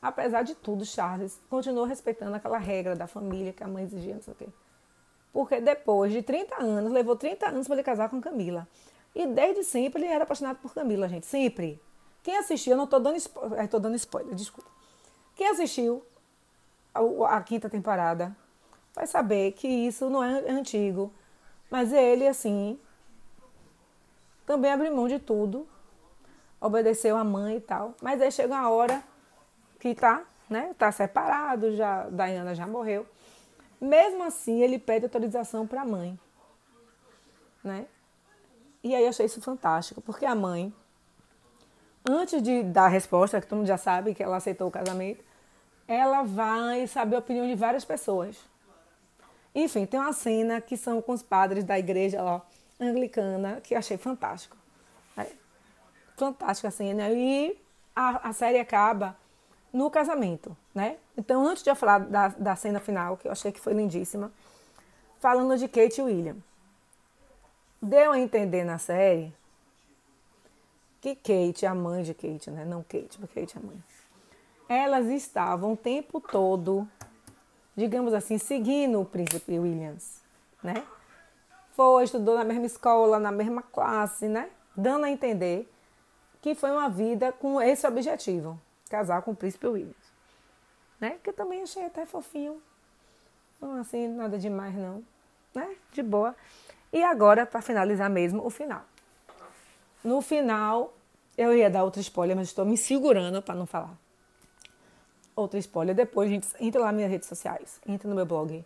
Apesar 0.00 0.42
de 0.42 0.54
tudo, 0.54 0.84
Charles 0.84 1.40
continuou 1.50 1.84
respeitando 1.84 2.34
aquela 2.34 2.58
regra 2.58 2.94
da 2.94 3.06
família 3.06 3.52
que 3.52 3.64
a 3.64 3.68
mãe 3.68 3.84
exigia, 3.84 4.14
não 4.14 4.22
sei 4.22 4.32
o 4.32 4.36
quê. 4.36 4.48
Porque 5.32 5.60
depois 5.60 6.12
de 6.12 6.22
30 6.22 6.62
anos, 6.62 6.92
levou 6.92 7.16
30 7.16 7.48
anos 7.48 7.66
para 7.66 7.76
ele 7.76 7.82
casar 7.82 8.08
com 8.08 8.20
Camila. 8.20 8.66
E 9.14 9.26
desde 9.26 9.64
sempre 9.64 10.02
ele 10.02 10.12
era 10.12 10.24
apaixonado 10.24 10.58
por 10.58 10.72
Camila, 10.72 11.08
gente. 11.08 11.26
Sempre. 11.26 11.80
Quem 12.22 12.36
assistiu, 12.36 12.72
eu 12.72 12.76
não 12.76 12.84
estou 12.84 13.00
dando, 13.00 13.16
spoiler, 13.16 13.64
estou 13.64 13.80
dando 13.80 13.96
spoiler, 13.96 14.34
desculpa. 14.34 14.70
Quem 15.34 15.48
assistiu 15.48 16.04
a, 16.94 17.36
a 17.36 17.40
quinta 17.42 17.68
temporada 17.68 18.36
vai 18.94 19.06
saber 19.06 19.52
que 19.52 19.66
isso 19.66 20.08
não 20.08 20.22
é 20.22 20.50
antigo. 20.50 21.12
Mas 21.70 21.92
ele, 21.92 22.26
assim, 22.26 22.78
também 24.46 24.72
abriu 24.72 24.94
mão 24.94 25.08
de 25.08 25.18
tudo. 25.18 25.68
Obedeceu 26.60 27.16
a 27.16 27.24
mãe 27.24 27.56
e 27.56 27.60
tal. 27.60 27.94
Mas 28.00 28.20
aí 28.20 28.30
chega 28.30 28.54
uma 28.54 28.70
hora 28.70 29.02
que 29.78 29.94
tá, 29.94 30.24
né, 30.48 30.74
tá 30.78 30.90
separado, 30.90 31.74
já 31.76 32.08
Diana 32.10 32.54
já 32.54 32.66
morreu. 32.66 33.06
Mesmo 33.80 34.24
assim, 34.24 34.60
ele 34.62 34.78
pede 34.78 35.04
autorização 35.04 35.66
para 35.66 35.82
a 35.82 35.84
mãe, 35.84 36.18
né? 37.62 37.86
E 38.82 38.94
aí 38.94 39.02
eu 39.02 39.08
achei 39.08 39.26
isso 39.26 39.40
fantástico, 39.40 40.00
porque 40.00 40.24
a 40.24 40.34
mãe, 40.34 40.72
antes 42.08 42.42
de 42.42 42.62
dar 42.62 42.86
a 42.86 42.88
resposta, 42.88 43.40
que 43.40 43.46
todo 43.46 43.58
mundo 43.58 43.68
já 43.68 43.78
sabe 43.78 44.14
que 44.14 44.22
ela 44.22 44.36
aceitou 44.36 44.68
o 44.68 44.70
casamento, 44.70 45.24
ela 45.86 46.22
vai 46.22 46.86
saber 46.86 47.16
a 47.16 47.18
opinião 47.20 47.46
de 47.46 47.54
várias 47.54 47.84
pessoas. 47.84 48.36
Enfim, 49.54 49.86
tem 49.86 49.98
uma 49.98 50.12
cena 50.12 50.60
que 50.60 50.76
são 50.76 51.00
com 51.00 51.12
os 51.12 51.22
padres 51.22 51.64
da 51.64 51.78
igreja 51.78 52.22
lá, 52.22 52.42
anglicana, 52.80 53.60
que 53.62 53.74
eu 53.74 53.78
achei 53.78 53.96
fantástico. 53.96 54.56
É, 55.16 55.26
fantástico 56.16 56.68
a 56.68 56.70
cena. 56.70 57.10
E 57.10 57.58
a, 57.94 58.28
a 58.28 58.32
série 58.32 58.58
acaba 58.58 59.16
no 59.72 59.90
casamento, 59.90 60.56
né? 60.74 60.96
Então, 61.16 61.46
antes 61.46 61.62
de 61.62 61.70
eu 61.70 61.76
falar 61.76 61.98
da, 62.00 62.28
da 62.28 62.56
cena 62.56 62.80
final, 62.80 63.16
que 63.16 63.28
eu 63.28 63.32
achei 63.32 63.52
que 63.52 63.60
foi 63.60 63.74
lindíssima, 63.74 64.32
falando 65.18 65.56
de 65.56 65.68
Kate 65.68 66.00
e 66.00 66.04
William. 66.04 66.36
Deu 67.80 68.12
a 68.12 68.18
entender 68.18 68.64
na 68.64 68.78
série 68.78 69.32
que 71.00 71.14
Kate, 71.14 71.64
a 71.64 71.74
mãe 71.74 72.02
de 72.02 72.14
Kate, 72.14 72.50
né? 72.50 72.64
Não 72.64 72.82
Kate, 72.82 73.18
porque 73.18 73.40
Kate 73.40 73.56
é 73.56 73.60
a 73.60 73.64
mãe. 73.64 73.84
Elas 74.68 75.06
estavam 75.06 75.72
o 75.72 75.76
tempo 75.76 76.20
todo, 76.20 76.86
digamos 77.76 78.12
assim, 78.12 78.36
seguindo 78.36 79.00
o 79.00 79.04
príncipe 79.04 79.58
Williams, 79.58 80.20
né? 80.62 80.84
Foi, 81.72 82.04
estudou 82.04 82.36
na 82.36 82.44
mesma 82.44 82.66
escola, 82.66 83.18
na 83.18 83.30
mesma 83.30 83.62
classe, 83.62 84.26
né? 84.26 84.50
Dando 84.76 85.04
a 85.04 85.10
entender 85.10 85.70
que 86.42 86.54
foi 86.54 86.70
uma 86.70 86.88
vida 86.88 87.32
com 87.32 87.60
esse 87.60 87.86
objetivo, 87.86 88.60
casar 88.88 89.22
com 89.22 89.32
o 89.32 89.36
príncipe 89.36 89.66
Williams. 89.66 89.96
Né? 91.00 91.18
Que 91.22 91.30
eu 91.30 91.34
também 91.34 91.62
achei 91.62 91.84
até 91.84 92.04
fofinho. 92.04 92.60
Não 93.60 93.80
assim, 93.80 94.08
nada 94.08 94.38
demais 94.38 94.74
não, 94.74 95.02
né? 95.54 95.76
De 95.92 96.02
boa. 96.02 96.34
E 96.92 97.02
agora, 97.02 97.44
para 97.44 97.60
finalizar 97.60 98.08
mesmo, 98.08 98.44
o 98.44 98.50
final. 98.50 98.82
No 100.02 100.20
final, 100.20 100.94
eu 101.36 101.54
ia 101.54 101.68
dar 101.68 101.84
outro 101.84 102.00
spoiler, 102.00 102.36
mas 102.36 102.48
estou 102.48 102.64
me 102.64 102.76
segurando 102.76 103.42
para 103.42 103.54
não 103.54 103.66
falar. 103.66 103.96
Outro 105.36 105.58
spoiler. 105.58 105.94
Depois, 105.94 106.30
gente, 106.30 106.48
entra 106.60 106.80
lá 106.80 106.86
nas 106.86 106.96
minhas 106.96 107.10
redes 107.10 107.28
sociais, 107.28 107.80
entra 107.86 108.08
no 108.08 108.14
meu 108.14 108.24
blog. 108.24 108.64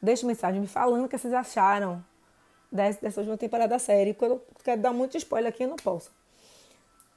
Deixa 0.00 0.26
mensagem 0.26 0.60
me 0.60 0.66
falando 0.66 1.04
o 1.04 1.08
que 1.08 1.18
vocês 1.18 1.34
acharam 1.34 2.04
dessa 2.70 3.20
última 3.20 3.36
temporada 3.36 3.70
da 3.70 3.78
série. 3.78 4.14
Porque 4.14 4.32
eu 4.32 4.46
quero 4.64 4.80
dar 4.80 4.92
muito 4.92 5.16
spoiler 5.16 5.48
aqui, 5.52 5.64
eu 5.64 5.68
não 5.68 5.76
posso. 5.76 6.10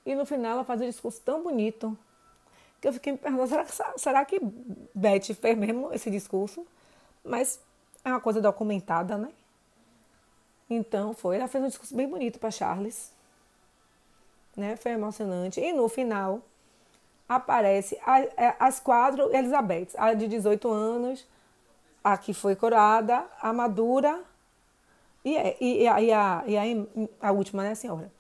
E 0.05 0.15
no 0.15 0.25
final 0.25 0.53
ela 0.53 0.63
faz 0.63 0.81
um 0.81 0.85
discurso 0.85 1.21
tão 1.21 1.43
bonito 1.43 1.97
que 2.81 2.87
eu 2.87 2.93
fiquei 2.93 3.13
me 3.13 3.19
perguntando, 3.19 3.47
será 3.47 3.63
que, 3.63 3.99
será 3.99 4.25
que 4.25 4.39
Beth 4.93 5.33
fez 5.39 5.55
mesmo 5.55 5.93
esse 5.93 6.09
discurso? 6.09 6.65
Mas 7.23 7.59
é 8.03 8.09
uma 8.09 8.19
coisa 8.19 8.41
documentada, 8.41 9.17
né? 9.17 9.29
Então 10.67 11.13
foi, 11.13 11.35
ela 11.35 11.47
fez 11.47 11.63
um 11.63 11.67
discurso 11.67 11.95
bem 11.95 12.07
bonito 12.07 12.39
para 12.39 12.49
Charles, 12.49 13.11
né? 14.57 14.75
Foi 14.77 14.93
emocionante. 14.93 15.61
E 15.61 15.71
no 15.71 15.87
final 15.87 16.41
aparece 17.29 17.95
é, 18.35 18.55
as 18.59 18.79
quatro 18.79 19.33
Elizabeth, 19.33 19.89
a 19.95 20.13
de 20.13 20.27
18 20.27 20.69
anos, 20.69 21.25
a 22.03 22.17
que 22.17 22.33
foi 22.33 22.55
coroada, 22.55 23.25
a 23.39 23.53
madura 23.53 24.23
e, 25.23 25.37
é, 25.37 25.55
e, 25.61 25.83
e, 25.83 25.87
a, 25.87 26.01
e, 26.01 26.11
a, 26.11 26.43
e 26.47 26.57
a, 26.57 26.63
a 27.21 27.31
última, 27.31 27.61
né, 27.61 27.75
senhora? 27.75 28.11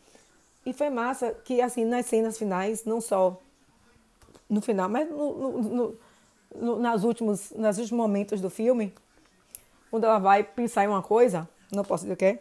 E 0.63 0.71
foi 0.71 0.91
massa 0.91 1.31
que, 1.43 1.59
assim, 1.59 1.83
nas 1.83 2.05
cenas 2.05 2.37
finais, 2.37 2.85
não 2.85 3.01
só 3.01 3.41
no 4.51 4.61
final, 4.61 4.89
mas 4.89 5.09
no, 5.09 5.61
no, 5.61 5.97
no, 6.53 6.79
nas 6.79 7.03
últimos, 7.03 7.51
nos 7.51 7.77
últimos 7.77 7.91
momentos 7.91 8.41
do 8.41 8.49
filme, 8.49 8.93
quando 9.89 10.03
ela 10.03 10.19
vai 10.19 10.43
pensar 10.43 10.83
em 10.83 10.87
uma 10.87 11.01
coisa, 11.01 11.47
não 11.71 11.83
posso 11.83 12.03
dizer 12.03 12.13
o 12.13 12.17
que, 12.17 12.39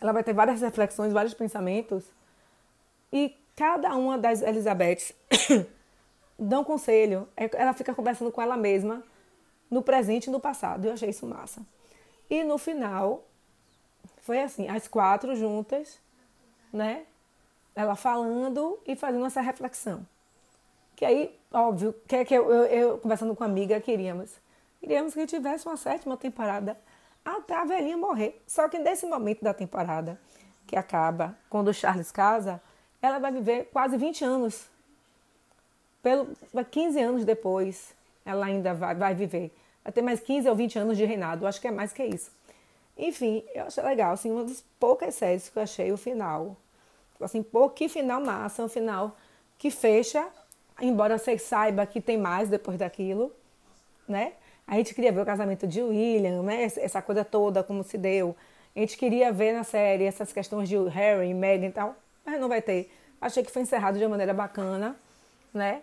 ela 0.00 0.12
vai 0.12 0.24
ter 0.24 0.32
várias 0.32 0.60
reflexões, 0.60 1.12
vários 1.12 1.34
pensamentos, 1.34 2.04
e 3.12 3.36
cada 3.54 3.94
uma 3.94 4.16
das 4.16 4.40
Elizabeths 4.40 5.12
dá 6.38 6.60
um 6.60 6.64
conselho. 6.64 7.28
É, 7.36 7.50
ela 7.54 7.74
fica 7.74 7.94
conversando 7.94 8.32
com 8.32 8.40
ela 8.40 8.56
mesma 8.56 9.02
no 9.70 9.82
presente 9.82 10.28
e 10.28 10.30
no 10.30 10.40
passado. 10.40 10.86
Eu 10.86 10.92
achei 10.94 11.10
isso 11.10 11.26
massa. 11.26 11.60
E 12.30 12.42
no 12.42 12.56
final, 12.58 13.24
foi 14.22 14.40
assim, 14.40 14.68
as 14.68 14.88
quatro 14.88 15.34
juntas, 15.36 15.98
né? 16.72 17.04
ela 17.78 17.94
falando 17.94 18.76
e 18.84 18.96
fazendo 18.96 19.24
essa 19.24 19.40
reflexão. 19.40 20.04
Que 20.98 21.04
aí, 21.04 21.38
óbvio, 21.52 21.94
que 22.08 22.16
é 22.16 22.24
que 22.24 22.34
eu, 22.34 22.50
eu, 22.52 22.64
eu, 22.64 22.98
conversando 22.98 23.32
com 23.36 23.44
uma 23.44 23.48
amiga, 23.48 23.80
queríamos. 23.80 24.32
Queríamos 24.80 25.14
que 25.14 25.24
tivesse 25.28 25.64
uma 25.64 25.76
sétima 25.76 26.16
temporada 26.16 26.76
até 27.24 27.54
a 27.54 27.64
velhinha 27.64 27.96
morrer. 27.96 28.42
Só 28.48 28.68
que 28.68 28.80
nesse 28.80 29.06
momento 29.06 29.44
da 29.44 29.54
temporada, 29.54 30.20
que 30.66 30.74
acaba 30.74 31.38
quando 31.48 31.68
o 31.68 31.72
Charles 31.72 32.10
casa, 32.10 32.60
ela 33.00 33.20
vai 33.20 33.30
viver 33.30 33.68
quase 33.72 33.96
20 33.96 34.24
anos. 34.24 34.66
Pelo, 36.02 36.34
15 36.68 37.00
anos 37.00 37.24
depois, 37.24 37.94
ela 38.26 38.46
ainda 38.46 38.74
vai, 38.74 38.96
vai 38.96 39.14
viver. 39.14 39.56
Vai 39.84 39.92
ter 39.92 40.02
mais 40.02 40.18
15 40.18 40.48
ou 40.48 40.56
20 40.56 40.80
anos 40.80 40.96
de 40.96 41.04
reinado. 41.04 41.46
Acho 41.46 41.60
que 41.60 41.68
é 41.68 41.70
mais 41.70 41.92
que 41.92 42.02
isso. 42.02 42.32
Enfim, 42.96 43.44
eu 43.54 43.66
achei 43.66 43.84
legal. 43.84 44.14
Assim, 44.14 44.32
uma 44.32 44.42
das 44.42 44.64
poucas 44.80 45.14
séries 45.14 45.48
que 45.48 45.60
eu 45.60 45.62
achei 45.62 45.92
o 45.92 45.96
final 45.96 46.56
assim, 47.20 47.42
pô, 47.42 47.68
que 47.68 47.88
final 47.88 48.20
massa, 48.20 48.64
um 48.64 48.68
final 48.68 49.16
que 49.58 49.70
fecha, 49.70 50.28
embora 50.80 51.18
você 51.18 51.38
saiba 51.38 51.84
que 51.86 52.00
tem 52.00 52.16
mais 52.16 52.48
depois 52.48 52.78
daquilo, 52.78 53.32
né? 54.06 54.32
A 54.66 54.74
gente 54.76 54.94
queria 54.94 55.10
ver 55.10 55.20
o 55.20 55.26
casamento 55.26 55.66
de 55.66 55.82
William, 55.82 56.42
né? 56.42 56.64
Essa 56.64 57.00
coisa 57.00 57.24
toda, 57.24 57.62
como 57.62 57.82
se 57.82 57.96
deu. 57.96 58.36
A 58.76 58.80
gente 58.80 58.96
queria 58.96 59.32
ver 59.32 59.52
na 59.52 59.64
série 59.64 60.04
essas 60.04 60.32
questões 60.32 60.68
de 60.68 60.76
Harry, 60.88 61.32
Meghan 61.34 61.66
e 61.66 61.72
tal, 61.72 61.96
mas 62.24 62.38
não 62.38 62.48
vai 62.48 62.62
ter. 62.62 62.92
Achei 63.20 63.42
que 63.42 63.50
foi 63.50 63.62
encerrado 63.62 63.98
de 63.98 64.04
uma 64.04 64.10
maneira 64.10 64.32
bacana, 64.34 64.94
né? 65.52 65.82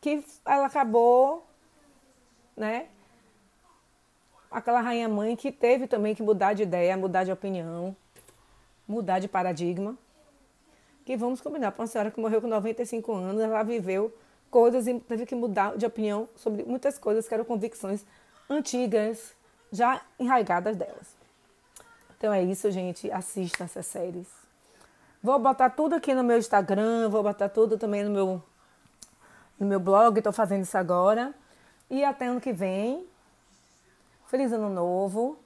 Que 0.00 0.24
ela 0.46 0.66
acabou, 0.66 1.46
né? 2.56 2.86
Aquela 4.50 4.80
rainha 4.80 5.08
mãe 5.08 5.36
que 5.36 5.52
teve 5.52 5.86
também 5.86 6.14
que 6.14 6.22
mudar 6.22 6.54
de 6.54 6.62
ideia, 6.62 6.96
mudar 6.96 7.24
de 7.24 7.32
opinião, 7.32 7.94
mudar 8.88 9.18
de 9.18 9.28
paradigma, 9.28 9.96
que 11.04 11.16
vamos 11.16 11.40
combinar, 11.40 11.72
para 11.72 11.82
uma 11.82 11.86
senhora 11.86 12.10
que 12.10 12.20
morreu 12.20 12.40
com 12.40 12.48
95 12.48 13.12
anos, 13.12 13.42
ela 13.42 13.62
viveu 13.62 14.12
coisas 14.50 14.86
e 14.86 14.98
teve 15.00 15.24
que 15.24 15.34
mudar 15.34 15.76
de 15.76 15.86
opinião 15.86 16.28
sobre 16.36 16.64
muitas 16.64 16.98
coisas 16.98 17.28
que 17.28 17.34
eram 17.34 17.44
convicções 17.44 18.04
antigas, 18.48 19.32
já 19.72 20.00
enraigadas 20.18 20.76
delas. 20.76 21.14
Então 22.16 22.32
é 22.32 22.42
isso, 22.42 22.70
gente. 22.70 23.10
Assista 23.10 23.64
essas 23.64 23.86
séries. 23.86 24.26
Vou 25.22 25.38
botar 25.38 25.70
tudo 25.70 25.94
aqui 25.94 26.14
no 26.14 26.24
meu 26.24 26.38
Instagram, 26.38 27.08
vou 27.08 27.22
botar 27.22 27.48
tudo 27.48 27.78
também 27.78 28.02
no 28.02 28.10
meu, 28.10 28.42
no 29.58 29.66
meu 29.66 29.78
blog, 29.78 30.18
estou 30.18 30.32
fazendo 30.32 30.62
isso 30.62 30.76
agora. 30.76 31.34
E 31.88 32.04
até 32.04 32.26
ano 32.26 32.40
que 32.40 32.52
vem. 32.52 33.06
Feliz 34.26 34.52
ano 34.52 34.68
novo. 34.68 35.38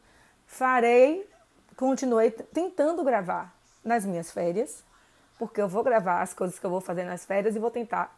Farei, 0.46 1.28
continuei 1.76 2.30
tentando 2.30 3.02
gravar 3.02 3.54
nas 3.84 4.04
minhas 4.04 4.30
férias 4.30 4.84
porque 5.38 5.60
eu 5.60 5.68
vou 5.68 5.82
gravar 5.82 6.22
as 6.22 6.32
coisas 6.32 6.58
que 6.58 6.64
eu 6.64 6.70
vou 6.70 6.80
fazer 6.80 7.04
nas 7.04 7.24
férias 7.24 7.56
e 7.56 7.58
vou 7.58 7.70
tentar 7.70 8.16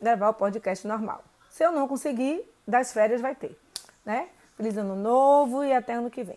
gravar 0.00 0.30
o 0.30 0.34
podcast 0.34 0.86
normal. 0.86 1.22
Se 1.50 1.64
eu 1.64 1.72
não 1.72 1.86
conseguir, 1.86 2.42
das 2.66 2.92
férias 2.92 3.20
vai 3.20 3.34
ter, 3.34 3.56
né? 4.04 4.28
Feliz 4.56 4.76
ano 4.76 4.96
novo 4.96 5.62
e 5.64 5.72
até 5.72 5.94
ano 5.94 6.10
que 6.10 6.24
vem. 6.24 6.32